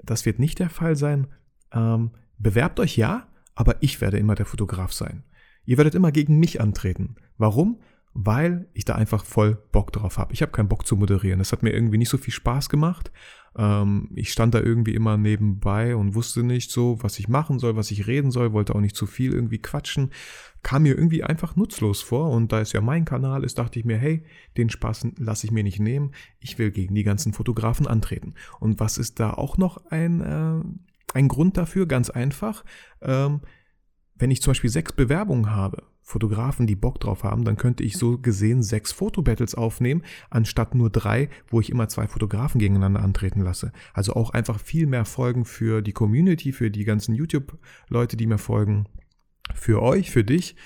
Das 0.02 0.26
wird 0.26 0.38
nicht 0.38 0.58
der 0.58 0.70
Fall 0.70 0.96
sein. 0.96 1.28
Ähm, 1.72 2.10
bewerbt 2.38 2.80
euch 2.80 2.96
ja, 2.96 3.28
aber 3.54 3.82
ich 3.82 4.00
werde 4.00 4.18
immer 4.18 4.34
der 4.34 4.46
Fotograf 4.46 4.92
sein. 4.92 5.24
Ihr 5.64 5.76
werdet 5.76 5.94
immer 5.94 6.12
gegen 6.12 6.38
mich 6.38 6.60
antreten. 6.60 7.16
Warum? 7.36 7.80
Weil 8.14 8.68
ich 8.72 8.84
da 8.84 8.94
einfach 8.94 9.24
voll 9.24 9.56
Bock 9.70 9.92
drauf 9.92 10.18
habe. 10.18 10.32
Ich 10.32 10.42
habe 10.42 10.52
keinen 10.52 10.68
Bock 10.68 10.86
zu 10.86 10.96
moderieren. 10.96 11.38
Das 11.38 11.52
hat 11.52 11.62
mir 11.62 11.72
irgendwie 11.72 11.98
nicht 11.98 12.08
so 12.08 12.18
viel 12.18 12.32
Spaß 12.32 12.68
gemacht. 12.68 13.12
Ähm, 13.56 14.10
ich 14.14 14.32
stand 14.32 14.54
da 14.54 14.60
irgendwie 14.60 14.94
immer 14.94 15.16
nebenbei 15.16 15.96
und 15.96 16.14
wusste 16.14 16.42
nicht 16.42 16.70
so, 16.70 17.02
was 17.02 17.18
ich 17.18 17.28
machen 17.28 17.58
soll, 17.58 17.76
was 17.76 17.90
ich 17.90 18.06
reden 18.06 18.30
soll, 18.30 18.52
wollte 18.52 18.74
auch 18.74 18.80
nicht 18.80 18.96
zu 18.96 19.06
viel 19.06 19.32
irgendwie 19.32 19.58
quatschen. 19.58 20.10
Kam 20.62 20.82
mir 20.82 20.96
irgendwie 20.96 21.22
einfach 21.22 21.56
nutzlos 21.56 22.02
vor 22.02 22.30
und 22.30 22.52
da 22.52 22.60
es 22.60 22.72
ja 22.72 22.80
mein 22.80 23.04
Kanal 23.04 23.44
ist, 23.44 23.58
dachte 23.58 23.78
ich 23.78 23.84
mir, 23.84 23.96
hey, 23.96 24.24
den 24.56 24.70
Spaß 24.70 25.08
lasse 25.18 25.46
ich 25.46 25.52
mir 25.52 25.62
nicht 25.62 25.80
nehmen. 25.80 26.12
Ich 26.40 26.58
will 26.58 26.70
gegen 26.70 26.94
die 26.94 27.04
ganzen 27.04 27.32
Fotografen 27.32 27.86
antreten. 27.86 28.34
Und 28.60 28.80
was 28.80 28.98
ist 28.98 29.20
da 29.20 29.32
auch 29.32 29.56
noch 29.56 29.86
ein, 29.90 30.20
äh, 30.20 31.16
ein 31.16 31.28
Grund 31.28 31.56
dafür? 31.56 31.86
Ganz 31.86 32.10
einfach. 32.10 32.64
Ähm, 33.00 33.40
wenn 34.16 34.30
ich 34.30 34.42
zum 34.42 34.50
Beispiel 34.50 34.70
sechs 34.70 34.92
Bewerbungen 34.92 35.50
habe, 35.54 35.84
Fotografen, 36.08 36.66
die 36.66 36.74
Bock 36.74 37.00
drauf 37.00 37.22
haben, 37.22 37.44
dann 37.44 37.58
könnte 37.58 37.84
ich 37.84 37.98
so 37.98 38.16
gesehen 38.16 38.62
sechs 38.62 38.92
Fotobattles 38.92 39.54
aufnehmen, 39.54 40.02
anstatt 40.30 40.74
nur 40.74 40.88
drei, 40.88 41.28
wo 41.48 41.60
ich 41.60 41.68
immer 41.68 41.86
zwei 41.88 42.08
Fotografen 42.08 42.58
gegeneinander 42.58 43.02
antreten 43.02 43.42
lasse. 43.42 43.72
Also 43.92 44.14
auch 44.14 44.30
einfach 44.30 44.58
viel 44.58 44.86
mehr 44.86 45.04
Folgen 45.04 45.44
für 45.44 45.82
die 45.82 45.92
Community, 45.92 46.52
für 46.52 46.70
die 46.70 46.84
ganzen 46.84 47.14
YouTube-Leute, 47.14 48.16
die 48.16 48.26
mir 48.26 48.38
folgen, 48.38 48.86
für 49.54 49.82
euch, 49.82 50.10
für 50.10 50.24
dich. 50.24 50.56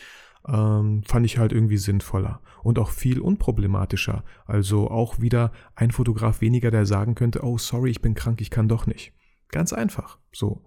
Ähm, 0.47 1.03
fand 1.09 1.27
ich 1.27 1.39
halt 1.39 1.53
irgendwie 1.53 1.77
sinnvoller 1.77 2.41
und 2.63 2.79
auch 2.79 2.91
viel 2.91 3.21
unproblematischer. 3.21 4.23
Also 4.47 4.93
auch 4.93 5.19
wieder 5.19 5.51
ein 5.75 5.91
Fotograf 5.91 6.41
weniger, 6.41 6.71
der 6.71 6.87
sagen 6.87 7.17
könnte, 7.17 7.43
oh 7.43 7.59
sorry, 7.59 7.91
ich 7.91 8.01
bin 8.01 8.15
krank, 8.15 8.41
ich 8.41 8.51
kann 8.51 8.69
doch 8.69 8.87
nicht. 8.87 9.13
Ganz 9.49 9.73
einfach, 9.73 10.19
so. 10.33 10.63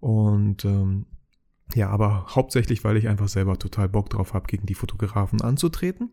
Und 0.00 0.64
ähm, 0.64 1.06
ja, 1.74 1.88
aber 1.88 2.26
hauptsächlich, 2.28 2.84
weil 2.84 2.96
ich 2.96 3.08
einfach 3.08 3.28
selber 3.28 3.58
total 3.58 3.88
Bock 3.88 4.10
drauf 4.10 4.34
habe, 4.34 4.46
gegen 4.46 4.66
die 4.66 4.74
Fotografen 4.74 5.40
anzutreten. 5.40 6.10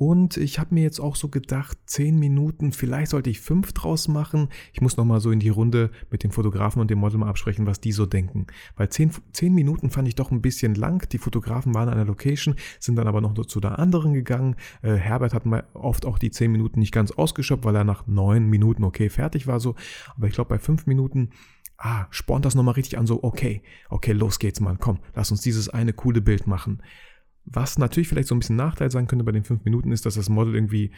Und 0.00 0.38
ich 0.38 0.58
habe 0.58 0.74
mir 0.74 0.82
jetzt 0.82 0.98
auch 0.98 1.14
so 1.14 1.28
gedacht, 1.28 1.76
zehn 1.84 2.18
Minuten, 2.18 2.72
vielleicht 2.72 3.10
sollte 3.10 3.28
ich 3.28 3.38
fünf 3.38 3.74
draus 3.74 4.08
machen. 4.08 4.48
Ich 4.72 4.80
muss 4.80 4.96
nochmal 4.96 5.20
so 5.20 5.30
in 5.30 5.40
die 5.40 5.50
Runde 5.50 5.90
mit 6.10 6.24
dem 6.24 6.30
Fotografen 6.30 6.80
und 6.80 6.90
dem 6.90 7.00
Model 7.00 7.18
mal 7.18 7.28
absprechen, 7.28 7.66
was 7.66 7.82
die 7.82 7.92
so 7.92 8.06
denken. 8.06 8.46
Weil 8.76 8.88
zehn, 8.88 9.10
zehn 9.32 9.52
Minuten 9.52 9.90
fand 9.90 10.08
ich 10.08 10.14
doch 10.14 10.30
ein 10.30 10.40
bisschen 10.40 10.74
lang. 10.74 11.06
Die 11.10 11.18
Fotografen 11.18 11.74
waren 11.74 11.90
an 11.90 11.96
der 11.96 12.06
Location, 12.06 12.54
sind 12.78 12.96
dann 12.96 13.08
aber 13.08 13.20
noch 13.20 13.34
zu 13.44 13.60
der 13.60 13.78
anderen 13.78 14.14
gegangen. 14.14 14.56
Äh, 14.80 14.94
Herbert 14.94 15.34
hat 15.34 15.44
mal 15.44 15.64
oft 15.74 16.06
auch 16.06 16.18
die 16.18 16.30
zehn 16.30 16.50
Minuten 16.50 16.80
nicht 16.80 16.92
ganz 16.92 17.10
ausgeschöpft, 17.10 17.64
weil 17.64 17.76
er 17.76 17.84
nach 17.84 18.06
neun 18.06 18.46
Minuten 18.46 18.84
okay 18.84 19.10
fertig 19.10 19.46
war 19.46 19.60
so. 19.60 19.74
Aber 20.16 20.28
ich 20.28 20.32
glaube, 20.32 20.48
bei 20.48 20.58
fünf 20.58 20.86
Minuten 20.86 21.28
ah, 21.80 22.06
spornt 22.10 22.44
das 22.44 22.54
nochmal 22.54 22.74
richtig 22.74 22.98
an, 22.98 23.06
so, 23.06 23.24
okay, 23.24 23.62
okay, 23.88 24.12
los 24.12 24.38
geht's, 24.38 24.60
Mann, 24.60 24.78
komm, 24.78 25.00
lass 25.14 25.30
uns 25.30 25.40
dieses 25.40 25.68
eine 25.70 25.92
coole 25.92 26.20
Bild 26.20 26.46
machen. 26.46 26.82
Was 27.46 27.78
natürlich 27.78 28.08
vielleicht 28.08 28.28
so 28.28 28.34
ein 28.34 28.38
bisschen 28.38 28.56
Nachteil 28.56 28.90
sein 28.90 29.06
könnte 29.06 29.24
bei 29.24 29.32
den 29.32 29.44
fünf 29.44 29.64
Minuten 29.64 29.90
ist, 29.90 30.04
dass 30.04 30.14
das 30.14 30.28
Model 30.28 30.54
irgendwie 30.54 30.92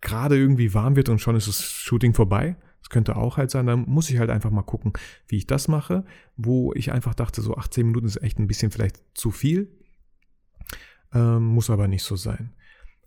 gerade 0.00 0.36
irgendwie 0.36 0.74
warm 0.74 0.96
wird 0.96 1.10
und 1.10 1.20
schon 1.20 1.36
ist 1.36 1.48
das 1.48 1.62
Shooting 1.62 2.14
vorbei. 2.14 2.56
Das 2.80 2.88
könnte 2.88 3.14
auch 3.16 3.36
halt 3.36 3.50
sein. 3.50 3.66
Dann 3.66 3.84
muss 3.86 4.10
ich 4.10 4.18
halt 4.18 4.30
einfach 4.30 4.50
mal 4.50 4.62
gucken, 4.62 4.94
wie 5.28 5.36
ich 5.36 5.46
das 5.46 5.68
mache, 5.68 6.04
wo 6.36 6.72
ich 6.72 6.92
einfach 6.92 7.14
dachte, 7.14 7.42
so 7.42 7.54
18 7.54 7.86
Minuten 7.86 8.06
ist 8.06 8.20
echt 8.22 8.38
ein 8.38 8.48
bisschen 8.48 8.72
vielleicht 8.72 9.02
zu 9.14 9.30
viel. 9.30 9.70
Ähm, 11.12 11.44
muss 11.44 11.70
aber 11.70 11.86
nicht 11.88 12.02
so 12.02 12.16
sein. 12.16 12.54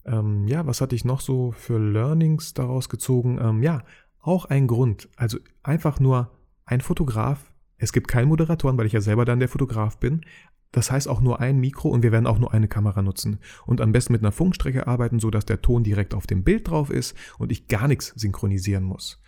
Ähm, 0.05 0.47
ja, 0.47 0.65
was 0.67 0.79
hatte 0.79 0.95
ich 0.95 1.03
noch 1.03 1.19
so 1.19 1.51
für 1.51 1.79
Learnings 1.79 2.53
daraus 2.53 2.87
gezogen? 2.87 3.39
Ähm, 3.41 3.63
ja, 3.63 3.83
auch 4.21 4.45
ein 4.45 4.67
Grund. 4.67 5.09
Also 5.17 5.39
einfach 5.63 5.99
nur 5.99 6.34
ein 6.65 6.81
Fotograf. 6.81 7.53
Es 7.77 7.93
gibt 7.93 8.07
keinen 8.07 8.29
Moderatoren, 8.29 8.77
weil 8.77 8.85
ich 8.85 8.93
ja 8.93 9.01
selber 9.01 9.25
dann 9.25 9.39
der 9.39 9.49
Fotograf 9.49 9.99
bin. 9.99 10.21
Das 10.71 10.91
heißt 10.91 11.07
auch 11.07 11.21
nur 11.21 11.39
ein 11.39 11.59
Mikro 11.59 11.89
und 11.89 12.03
wir 12.03 12.11
werden 12.11 12.27
auch 12.27 12.39
nur 12.39 12.53
eine 12.53 12.67
Kamera 12.67 13.01
nutzen. 13.01 13.39
Und 13.65 13.79
am 13.79 13.91
besten 13.91 14.13
mit 14.13 14.21
einer 14.21 14.31
Funkstrecke 14.31 14.87
arbeiten, 14.87 15.19
sodass 15.19 15.45
der 15.45 15.61
Ton 15.61 15.83
direkt 15.83 16.13
auf 16.13 16.27
dem 16.27 16.43
Bild 16.43 16.69
drauf 16.69 16.89
ist 16.89 17.15
und 17.37 17.51
ich 17.51 17.67
gar 17.67 17.87
nichts 17.87 18.07
synchronisieren 18.15 18.83
muss. 18.83 19.21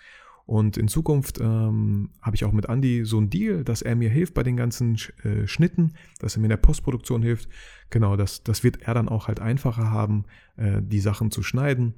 Und 0.45 0.77
in 0.77 0.87
Zukunft 0.87 1.39
ähm, 1.41 2.11
habe 2.21 2.35
ich 2.35 2.45
auch 2.45 2.53
mit 2.53 2.69
Andy 2.69 3.03
so 3.03 3.17
einen 3.17 3.29
Deal, 3.29 3.65
dass 3.65 3.81
er 3.81 3.97
mir 3.97 4.09
hilft 4.09 4.33
bei 4.33 4.43
den 4.43 4.55
ganzen 4.55 4.97
äh, 5.23 5.45
Schnitten, 5.45 5.93
dass 6.19 6.35
er 6.35 6.39
mir 6.39 6.45
in 6.45 6.51
der 6.51 6.57
Postproduktion 6.57 7.21
hilft. 7.21 7.49
Genau, 7.89 8.15
das, 8.15 8.43
das 8.43 8.63
wird 8.63 8.81
er 8.81 8.93
dann 8.93 9.09
auch 9.09 9.27
halt 9.27 9.41
einfacher 9.41 9.91
haben, 9.91 10.23
äh, 10.55 10.81
die 10.81 11.01
Sachen 11.01 11.31
zu 11.31 11.43
schneiden. 11.43 11.95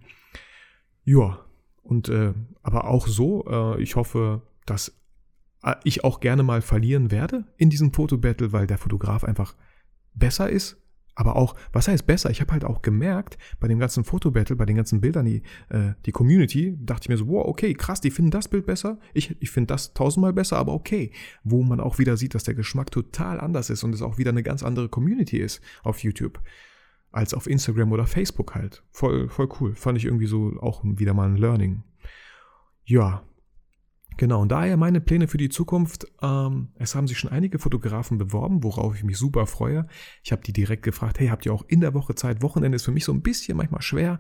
Ja, 1.04 1.46
und 1.84 2.10
äh, 2.10 2.34
aber 2.64 2.86
auch 2.86 3.08
so, 3.08 3.46
äh, 3.48 3.82
ich 3.82 3.96
hoffe, 3.96 4.42
dass 4.66 5.00
ich 5.84 6.04
auch 6.04 6.20
gerne 6.20 6.44
mal 6.44 6.62
verlieren 6.62 7.12
werde 7.12 7.46
in 7.58 7.70
diesem 7.70 7.94
Fotobattle, 7.94 8.54
weil 8.54 8.68
der 8.68 8.78
Fotograf 8.78 9.24
einfach 9.24 9.56
besser 10.14 10.50
ist. 10.50 10.78
Aber 11.16 11.36
auch, 11.36 11.56
was 11.74 11.90
heißt 11.90 12.08
besser? 12.08 12.30
Ich 12.30 12.40
habe 12.40 12.54
halt 12.54 12.64
auch 12.64 12.82
gemerkt, 12.82 13.38
bei 13.60 13.68
dem 13.68 13.78
ganzen 13.78 14.06
Fotobattle, 14.06 14.56
bei 14.56 14.66
den 14.66 14.78
ganzen 14.78 15.02
Bildern, 15.02 15.26
die, 15.26 15.42
äh, 15.68 15.94
die 16.06 16.14
Community, 16.14 16.78
dachte 16.80 17.04
ich 17.04 17.10
mir 17.10 17.18
so, 17.18 17.28
wow, 17.28 17.46
okay, 17.46 17.74
krass, 17.74 18.00
die 18.00 18.10
finden 18.10 18.32
das 18.32 18.48
Bild 18.48 18.66
besser. 18.66 19.00
Ich, 19.14 19.36
ich 19.42 19.52
finde 19.52 19.68
das 19.68 19.94
tausendmal 19.94 20.32
besser, 20.32 20.58
aber 20.58 20.72
okay. 20.72 21.12
Wo 21.44 21.62
man 21.62 21.82
auch 21.82 22.00
wieder 22.00 22.16
sieht, 22.16 22.36
dass 22.36 22.44
der 22.46 22.54
Geschmack 22.54 22.92
total 22.92 23.42
anders 23.42 23.70
ist 23.70 23.84
und 23.84 23.94
es 23.94 24.02
auch 24.02 24.18
wieder 24.18 24.30
eine 24.30 24.44
ganz 24.44 24.64
andere 24.64 24.88
Community 24.88 25.40
ist 25.40 25.62
auf 25.84 26.00
YouTube 26.00 26.42
als 27.12 27.34
auf 27.34 27.48
Instagram 27.48 27.92
oder 27.92 28.06
Facebook 28.06 28.56
halt. 28.56 28.84
Voll, 28.92 29.30
voll 29.30 29.50
cool. 29.60 29.76
Fand 29.76 29.98
ich 29.98 30.06
irgendwie 30.06 30.28
so 30.28 30.56
auch 30.62 30.84
wieder 30.84 31.14
mal 31.14 31.28
ein 31.28 31.38
Learning. 31.38 31.84
Ja, 32.86 33.24
Genau, 34.20 34.42
und 34.42 34.52
daher 34.52 34.76
meine 34.76 35.00
Pläne 35.00 35.30
für 35.30 35.38
die 35.38 35.48
Zukunft. 35.48 36.06
Ähm, 36.22 36.74
es 36.76 36.94
haben 36.94 37.08
sich 37.08 37.18
schon 37.18 37.32
einige 37.32 37.58
Fotografen 37.58 38.18
beworben, 38.18 38.66
worauf 38.66 38.94
ich 38.94 39.06
mich 39.06 39.18
super 39.18 39.48
freue. 39.48 39.88
Ich 40.24 40.34
habe 40.34 40.42
die 40.42 40.52
direkt 40.52 40.84
gefragt, 40.84 41.22
hey, 41.22 41.30
habt 41.30 41.46
ihr 41.46 41.54
auch 41.54 41.64
in 41.70 41.80
der 41.80 41.94
Woche 41.94 42.16
Zeit? 42.16 42.42
Wochenende 42.42 42.76
ist 42.76 42.84
für 42.84 42.92
mich 42.92 43.06
so 43.06 43.14
ein 43.14 43.22
bisschen 43.22 43.56
manchmal 43.56 43.82
schwer. 43.82 44.20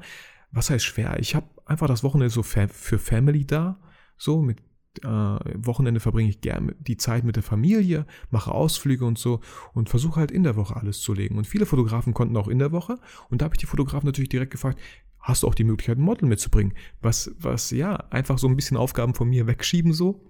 Was 0.52 0.70
heißt 0.70 0.86
schwer? 0.86 1.20
Ich 1.20 1.36
habe 1.36 1.48
einfach 1.66 1.88
das 1.88 2.02
Wochenende 2.02 2.30
so 2.30 2.44
für 2.44 2.70
Family 2.70 3.46
da. 3.46 3.78
So, 4.16 4.42
mit 4.42 4.60
äh, 5.04 5.08
Wochenende 5.08 6.00
verbringe 6.00 6.30
ich 6.30 6.40
gerne 6.40 6.76
die 6.80 6.96
Zeit 6.96 7.26
mit 7.26 7.36
der 7.36 7.44
Familie, 7.44 8.06
mache 8.30 8.54
Ausflüge 8.54 9.04
und 9.04 9.18
so 9.18 9.42
und 9.74 9.90
versuche 9.90 10.22
halt 10.22 10.32
in 10.32 10.44
der 10.44 10.56
Woche 10.56 10.78
alles 10.78 11.02
zu 11.02 11.14
legen. 11.14 11.38
Und 11.38 11.46
viele 11.46 11.66
Fotografen 11.66 12.14
konnten 12.14 12.38
auch 12.38 12.48
in 12.48 12.60
der 12.60 12.72
Woche. 12.72 13.00
Und 13.30 13.42
da 13.42 13.46
habe 13.46 13.56
ich 13.56 13.60
die 13.60 13.66
Fotografen 13.66 14.06
natürlich 14.06 14.30
direkt 14.30 14.52
gefragt, 14.52 14.80
hast 15.20 15.44
du 15.44 15.48
auch 15.48 15.56
die 15.56 15.64
Möglichkeit, 15.64 15.98
ein 15.98 16.04
Model 16.04 16.28
mitzubringen. 16.28 16.74
Was, 17.02 17.32
was, 17.40 17.72
ja, 17.72 17.96
einfach 18.10 18.38
so 18.38 18.48
ein 18.48 18.56
bisschen 18.56 18.78
Aufgaben 18.78 19.14
von 19.14 19.30
mir 19.30 19.48
wegschieben 19.48 19.94
so. 19.94 20.26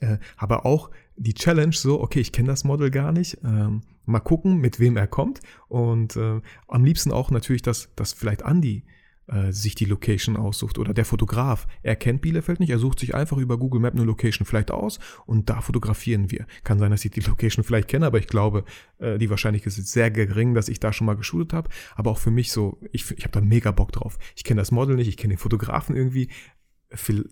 Äh, 0.00 0.18
aber 0.36 0.66
auch 0.66 0.90
die 1.16 1.34
Challenge 1.34 1.72
so, 1.72 2.00
okay, 2.00 2.20
ich 2.20 2.32
kenne 2.32 2.48
das 2.48 2.64
Model 2.64 2.90
gar 2.90 3.12
nicht. 3.12 3.38
Ähm, 3.44 3.82
mal 4.04 4.20
gucken, 4.20 4.58
mit 4.58 4.80
wem 4.80 4.96
er 4.96 5.06
kommt. 5.06 5.40
Und 5.68 6.16
äh, 6.16 6.40
am 6.68 6.84
liebsten 6.84 7.12
auch 7.12 7.30
natürlich, 7.30 7.62
dass, 7.62 7.88
dass 7.96 8.12
vielleicht 8.12 8.42
Andy 8.42 8.84
äh, 9.28 9.52
sich 9.52 9.74
die 9.74 9.84
Location 9.84 10.36
aussucht 10.36 10.78
oder 10.78 10.94
der 10.94 11.04
Fotograf. 11.04 11.66
Er 11.82 11.96
kennt 11.96 12.22
Bielefeld 12.22 12.60
nicht, 12.60 12.70
er 12.70 12.78
sucht 12.78 12.98
sich 12.98 13.14
einfach 13.14 13.36
über 13.36 13.58
Google 13.58 13.80
Map 13.80 13.94
eine 13.94 14.04
Location 14.04 14.46
vielleicht 14.46 14.70
aus 14.70 14.98
und 15.26 15.50
da 15.50 15.60
fotografieren 15.60 16.30
wir. 16.30 16.46
Kann 16.64 16.78
sein, 16.78 16.90
dass 16.90 17.04
ich 17.04 17.10
die 17.10 17.20
Location 17.28 17.64
vielleicht 17.64 17.88
kenne, 17.88 18.06
aber 18.06 18.18
ich 18.18 18.26
glaube, 18.26 18.64
äh, 18.98 19.18
die 19.18 19.30
Wahrscheinlichkeit 19.30 19.76
ist 19.76 19.92
sehr 19.92 20.10
gering, 20.10 20.54
dass 20.54 20.68
ich 20.68 20.80
da 20.80 20.92
schon 20.92 21.06
mal 21.06 21.16
geshootet 21.16 21.52
habe. 21.52 21.68
Aber 21.94 22.10
auch 22.10 22.18
für 22.18 22.30
mich 22.30 22.52
so, 22.52 22.78
ich, 22.92 23.10
ich 23.10 23.24
habe 23.24 23.32
da 23.32 23.40
mega 23.40 23.70
Bock 23.70 23.92
drauf. 23.92 24.18
Ich 24.34 24.44
kenne 24.44 24.60
das 24.60 24.70
Model 24.70 24.96
nicht, 24.96 25.08
ich 25.08 25.16
kenne 25.16 25.34
den 25.34 25.38
Fotografen 25.38 25.94
irgendwie. 25.94 26.28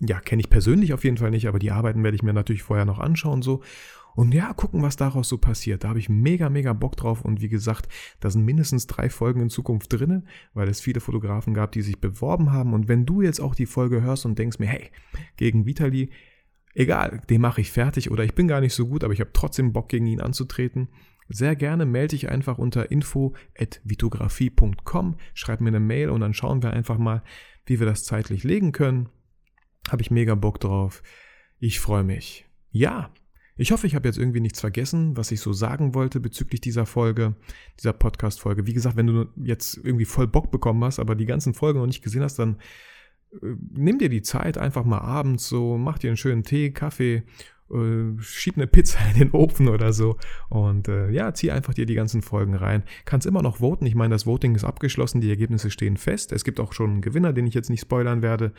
Ja, 0.01 0.19
kenne 0.19 0.41
ich 0.41 0.51
persönlich 0.51 0.93
auf 0.93 1.03
jeden 1.03 1.17
Fall 1.17 1.31
nicht, 1.31 1.47
aber 1.47 1.57
die 1.57 1.71
Arbeiten 1.71 2.03
werde 2.03 2.13
ich 2.13 2.21
mir 2.21 2.33
natürlich 2.33 2.61
vorher 2.61 2.85
noch 2.85 2.99
anschauen 2.99 3.41
so 3.41 3.63
und 4.17 4.33
ja, 4.33 4.51
gucken, 4.53 4.81
was 4.81 4.95
daraus 4.95 5.29
so 5.29 5.37
passiert. 5.37 5.83
Da 5.83 5.89
habe 5.89 5.99
ich 5.99 6.09
mega, 6.09 6.49
mega 6.49 6.73
Bock 6.73 6.97
drauf. 6.97 7.21
Und 7.21 7.39
wie 7.39 7.49
gesagt, 7.49 7.87
da 8.19 8.31
sind 8.31 8.45
mindestens 8.45 8.87
drei 8.87 9.11
Folgen 9.11 9.41
in 9.41 9.51
Zukunft 9.51 9.93
drinne, 9.93 10.23
weil 10.55 10.67
es 10.69 10.81
viele 10.81 11.01
Fotografen 11.01 11.53
gab, 11.53 11.71
die 11.71 11.83
sich 11.83 12.01
beworben 12.01 12.51
haben. 12.51 12.73
Und 12.73 12.87
wenn 12.87 13.05
du 13.05 13.21
jetzt 13.21 13.39
auch 13.39 13.53
die 13.53 13.67
Folge 13.67 14.01
hörst 14.01 14.25
und 14.25 14.39
denkst 14.39 14.57
mir, 14.57 14.65
hey, 14.65 14.89
gegen 15.35 15.67
Vitali, 15.67 16.09
egal, 16.73 17.21
den 17.29 17.41
mache 17.41 17.61
ich 17.61 17.71
fertig 17.71 18.09
oder 18.09 18.23
ich 18.23 18.33
bin 18.33 18.47
gar 18.47 18.59
nicht 18.59 18.73
so 18.73 18.87
gut, 18.87 19.03
aber 19.03 19.13
ich 19.13 19.19
habe 19.19 19.33
trotzdem 19.33 19.71
Bock, 19.71 19.87
gegen 19.87 20.07
ihn 20.07 20.19
anzutreten, 20.19 20.87
sehr 21.29 21.55
gerne 21.55 21.85
melde 21.85 22.15
dich 22.15 22.27
einfach 22.27 22.57
unter 22.57 22.89
info.vitografie.com, 22.89 25.17
schreib 25.35 25.61
mir 25.61 25.69
eine 25.69 25.79
Mail 25.79 26.09
und 26.09 26.21
dann 26.21 26.33
schauen 26.33 26.63
wir 26.63 26.73
einfach 26.73 26.97
mal, 26.97 27.21
wie 27.67 27.79
wir 27.79 27.85
das 27.85 28.03
zeitlich 28.03 28.43
legen 28.43 28.71
können. 28.71 29.09
Habe 29.91 30.01
ich 30.01 30.09
mega 30.09 30.33
Bock 30.33 30.59
drauf. 30.59 31.03
Ich 31.59 31.79
freue 31.79 32.03
mich. 32.03 32.47
Ja, 32.71 33.11
ich 33.57 33.71
hoffe, 33.71 33.87
ich 33.87 33.95
habe 33.95 34.07
jetzt 34.07 34.17
irgendwie 34.17 34.39
nichts 34.39 34.59
vergessen, 34.59 35.17
was 35.17 35.31
ich 35.31 35.39
so 35.39 35.51
sagen 35.51 35.95
wollte 35.95 36.19
bezüglich 36.19 36.61
dieser 36.61 36.85
Folge, 36.85 37.35
dieser 37.79 37.93
Podcast-Folge. 37.93 38.67
Wie 38.67 38.73
gesagt, 38.73 38.95
wenn 38.95 39.07
du 39.07 39.25
jetzt 39.35 39.77
irgendwie 39.83 40.05
voll 40.05 40.27
Bock 40.27 40.51
bekommen 40.51 40.83
hast, 40.83 40.99
aber 40.99 41.15
die 41.15 41.25
ganzen 41.25 41.53
Folgen 41.53 41.79
noch 41.79 41.87
nicht 41.87 42.03
gesehen 42.03 42.21
hast, 42.23 42.37
dann 42.37 42.57
äh, 43.33 43.55
nimm 43.71 43.97
dir 43.97 44.09
die 44.09 44.21
Zeit 44.21 44.57
einfach 44.57 44.85
mal 44.85 44.99
abends 44.99 45.47
so, 45.47 45.77
mach 45.77 45.97
dir 45.97 46.09
einen 46.09 46.17
schönen 46.17 46.43
Tee, 46.43 46.71
Kaffee, 46.71 47.23
äh, 47.71 48.21
schieb 48.21 48.57
eine 48.57 48.67
Pizza 48.67 48.99
in 49.11 49.19
den 49.19 49.31
Ofen 49.31 49.67
oder 49.67 49.91
so 49.91 50.17
und 50.49 50.87
äh, 50.87 51.09
ja, 51.09 51.33
zieh 51.33 51.51
einfach 51.51 51.73
dir 51.73 51.85
die 51.85 51.95
ganzen 51.95 52.21
Folgen 52.21 52.53
rein. 52.53 52.83
Kannst 53.05 53.27
immer 53.27 53.41
noch 53.41 53.57
voten. 53.57 53.85
Ich 53.85 53.95
meine, 53.95 54.13
das 54.13 54.25
Voting 54.25 54.55
ist 54.55 54.63
abgeschlossen, 54.63 55.21
die 55.21 55.29
Ergebnisse 55.29 55.71
stehen 55.71 55.97
fest. 55.97 56.31
Es 56.31 56.43
gibt 56.43 56.59
auch 56.59 56.73
schon 56.73 56.91
einen 56.91 57.01
Gewinner, 57.01 57.33
den 57.33 57.47
ich 57.47 57.53
jetzt 57.53 57.69
nicht 57.69 57.81
spoilern 57.81 58.21
werde. 58.21 58.53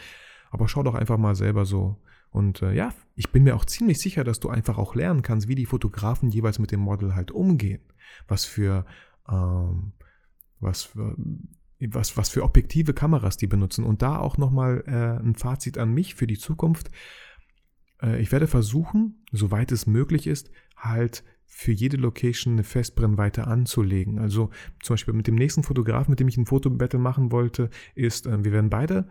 Aber 0.50 0.66
schau 0.68 0.82
doch 0.82 0.94
einfach 0.94 1.18
mal 1.18 1.34
selber 1.34 1.64
so 1.64 1.96
und 2.30 2.62
äh, 2.62 2.72
ja, 2.72 2.92
ich 3.14 3.30
bin 3.30 3.44
mir 3.44 3.56
auch 3.56 3.64
ziemlich 3.64 3.98
sicher, 3.98 4.24
dass 4.24 4.40
du 4.40 4.48
einfach 4.48 4.78
auch 4.78 4.94
lernen 4.94 5.22
kannst, 5.22 5.48
wie 5.48 5.54
die 5.54 5.66
Fotografen 5.66 6.30
jeweils 6.30 6.58
mit 6.58 6.72
dem 6.72 6.80
Model 6.80 7.14
halt 7.14 7.30
umgehen. 7.30 7.82
Was 8.26 8.44
für, 8.44 8.84
ähm, 9.28 9.92
was 10.60 10.84
für, 10.84 11.16
was, 11.80 12.16
was 12.16 12.28
für 12.28 12.44
objektive 12.44 12.92
Kameras 12.92 13.36
die 13.36 13.46
benutzen. 13.46 13.84
Und 13.84 14.02
da 14.02 14.18
auch 14.18 14.36
nochmal 14.36 14.84
äh, 14.86 15.22
ein 15.22 15.34
Fazit 15.34 15.78
an 15.78 15.92
mich 15.94 16.14
für 16.14 16.26
die 16.26 16.38
Zukunft. 16.38 16.90
Äh, 18.02 18.20
ich 18.20 18.30
werde 18.30 18.46
versuchen, 18.46 19.24
soweit 19.32 19.72
es 19.72 19.86
möglich 19.86 20.26
ist, 20.26 20.50
halt 20.76 21.24
für 21.46 21.72
jede 21.72 21.96
Location 21.96 22.54
eine 22.54 22.62
Festbrennweite 22.62 23.46
anzulegen. 23.46 24.18
Also 24.18 24.50
zum 24.82 24.94
Beispiel 24.94 25.14
mit 25.14 25.26
dem 25.26 25.34
nächsten 25.34 25.62
Fotografen, 25.62 26.10
mit 26.12 26.20
dem 26.20 26.28
ich 26.28 26.36
ein 26.36 26.46
Fotobattle 26.46 26.98
machen 26.98 27.32
wollte, 27.32 27.70
ist, 27.94 28.26
äh, 28.26 28.44
wir 28.44 28.52
werden 28.52 28.70
beide 28.70 29.08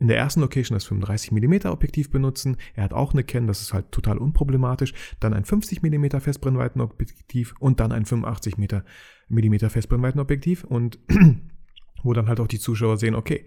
in 0.00 0.08
der 0.08 0.16
ersten 0.16 0.40
Location 0.40 0.74
das 0.74 0.86
35 0.86 1.30
mm 1.30 1.66
Objektiv 1.66 2.10
benutzen. 2.10 2.56
Er 2.74 2.84
hat 2.84 2.94
auch 2.94 3.12
eine 3.12 3.22
Canon, 3.22 3.46
das 3.46 3.60
ist 3.60 3.74
halt 3.74 3.92
total 3.92 4.16
unproblematisch. 4.16 4.94
Dann 5.20 5.34
ein 5.34 5.44
50 5.44 5.82
mm 5.82 6.18
Festbrennweitenobjektiv 6.18 7.54
und 7.60 7.80
dann 7.80 7.92
ein 7.92 8.06
85 8.06 8.56
mm 9.28 9.56
Festbrennweitenobjektiv 9.68 10.64
und 10.64 10.98
wo 12.02 12.14
dann 12.14 12.28
halt 12.28 12.40
auch 12.40 12.48
die 12.48 12.58
Zuschauer 12.58 12.96
sehen, 12.96 13.14
okay, 13.14 13.44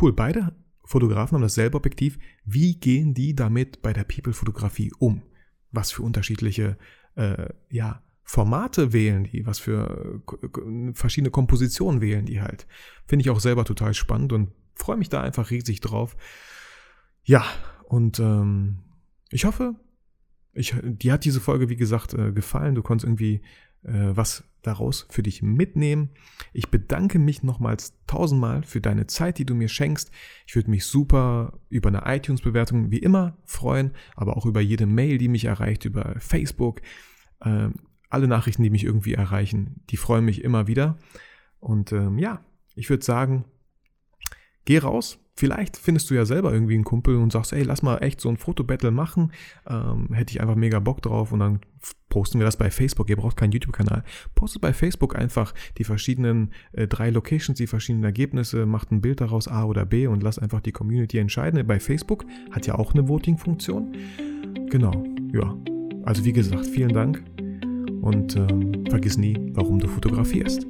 cool, 0.00 0.12
beide 0.12 0.54
Fotografen 0.84 1.34
haben 1.34 1.42
dasselbe 1.42 1.76
Objektiv. 1.76 2.18
Wie 2.44 2.76
gehen 2.76 3.12
die 3.12 3.34
damit 3.34 3.82
bei 3.82 3.92
der 3.92 4.04
People-Fotografie 4.04 4.92
um? 4.98 5.22
Was 5.72 5.90
für 5.90 6.02
unterschiedliche, 6.02 6.78
äh, 7.16 7.48
ja, 7.68 8.02
Formate 8.22 8.92
wählen 8.92 9.24
die, 9.24 9.44
was 9.44 9.58
für 9.58 10.22
äh, 10.42 10.92
verschiedene 10.94 11.32
Kompositionen 11.32 12.00
wählen 12.00 12.26
die 12.26 12.40
halt. 12.40 12.68
Finde 13.06 13.24
ich 13.24 13.30
auch 13.30 13.40
selber 13.40 13.64
total 13.64 13.92
spannend 13.92 14.32
und 14.32 14.52
freue 14.80 14.96
mich 14.96 15.08
da 15.08 15.22
einfach 15.22 15.50
riesig 15.50 15.80
drauf. 15.80 16.16
Ja, 17.22 17.44
und 17.84 18.18
ähm, 18.18 18.78
ich 19.30 19.44
hoffe, 19.44 19.76
ich, 20.52 20.74
dir 20.82 21.12
hat 21.12 21.24
diese 21.24 21.40
Folge, 21.40 21.68
wie 21.68 21.76
gesagt, 21.76 22.14
äh, 22.14 22.32
gefallen. 22.32 22.74
Du 22.74 22.82
konntest 22.82 23.06
irgendwie 23.06 23.42
äh, 23.82 24.10
was 24.16 24.44
daraus 24.62 25.06
für 25.08 25.22
dich 25.22 25.42
mitnehmen. 25.42 26.10
Ich 26.52 26.70
bedanke 26.70 27.18
mich 27.18 27.42
nochmals 27.42 27.94
tausendmal 28.06 28.62
für 28.62 28.80
deine 28.80 29.06
Zeit, 29.06 29.38
die 29.38 29.46
du 29.46 29.54
mir 29.54 29.68
schenkst. 29.68 30.10
Ich 30.46 30.54
würde 30.54 30.70
mich 30.70 30.84
super 30.84 31.60
über 31.68 31.88
eine 31.88 32.02
iTunes-Bewertung 32.04 32.90
wie 32.90 32.98
immer 32.98 33.38
freuen, 33.44 33.92
aber 34.16 34.36
auch 34.36 34.44
über 34.44 34.60
jede 34.60 34.86
Mail, 34.86 35.18
die 35.18 35.28
mich 35.28 35.46
erreicht, 35.46 35.84
über 35.84 36.16
Facebook. 36.18 36.82
Äh, 37.40 37.70
alle 38.10 38.28
Nachrichten, 38.28 38.62
die 38.62 38.70
mich 38.70 38.84
irgendwie 38.84 39.14
erreichen, 39.14 39.82
die 39.88 39.96
freuen 39.96 40.24
mich 40.24 40.42
immer 40.42 40.66
wieder. 40.66 40.98
Und 41.60 41.92
ähm, 41.92 42.18
ja, 42.18 42.44
ich 42.74 42.90
würde 42.90 43.04
sagen, 43.04 43.44
Geh 44.64 44.78
raus. 44.78 45.18
Vielleicht 45.36 45.78
findest 45.78 46.10
du 46.10 46.14
ja 46.14 46.26
selber 46.26 46.52
irgendwie 46.52 46.74
einen 46.74 46.84
Kumpel 46.84 47.16
und 47.16 47.32
sagst, 47.32 47.54
ey, 47.54 47.62
lass 47.62 47.82
mal 47.82 47.98
echt 47.98 48.20
so 48.20 48.28
ein 48.28 48.36
Fotobattle 48.36 48.90
machen. 48.90 49.32
Ähm, 49.66 50.12
hätte 50.12 50.34
ich 50.34 50.40
einfach 50.42 50.54
mega 50.54 50.80
Bock 50.80 51.00
drauf 51.00 51.32
und 51.32 51.40
dann 51.40 51.60
posten 52.10 52.38
wir 52.38 52.44
das 52.44 52.58
bei 52.58 52.70
Facebook. 52.70 53.08
Ihr 53.08 53.16
braucht 53.16 53.38
keinen 53.38 53.52
YouTube-Kanal. 53.52 54.04
Postet 54.34 54.60
bei 54.60 54.74
Facebook 54.74 55.16
einfach 55.16 55.54
die 55.78 55.84
verschiedenen 55.84 56.52
äh, 56.72 56.86
drei 56.86 57.08
Locations, 57.08 57.56
die 57.56 57.66
verschiedenen 57.66 58.04
Ergebnisse, 58.04 58.66
macht 58.66 58.90
ein 58.90 59.00
Bild 59.00 59.22
daraus 59.22 59.48
A 59.48 59.64
oder 59.64 59.86
B 59.86 60.06
und 60.06 60.22
lasst 60.22 60.42
einfach 60.42 60.60
die 60.60 60.72
Community 60.72 61.16
entscheiden. 61.16 61.66
Bei 61.66 61.80
Facebook 61.80 62.26
hat 62.50 62.66
ja 62.66 62.74
auch 62.74 62.92
eine 62.92 63.08
Voting-Funktion. 63.08 63.96
Genau, 64.68 65.04
ja. 65.32 65.56
Also 66.04 66.24
wie 66.24 66.32
gesagt, 66.32 66.66
vielen 66.66 66.92
Dank 66.92 67.24
und 68.02 68.36
ähm, 68.36 68.84
vergiss 68.90 69.16
nie, 69.16 69.36
warum 69.54 69.78
du 69.78 69.88
fotografierst. 69.88 70.66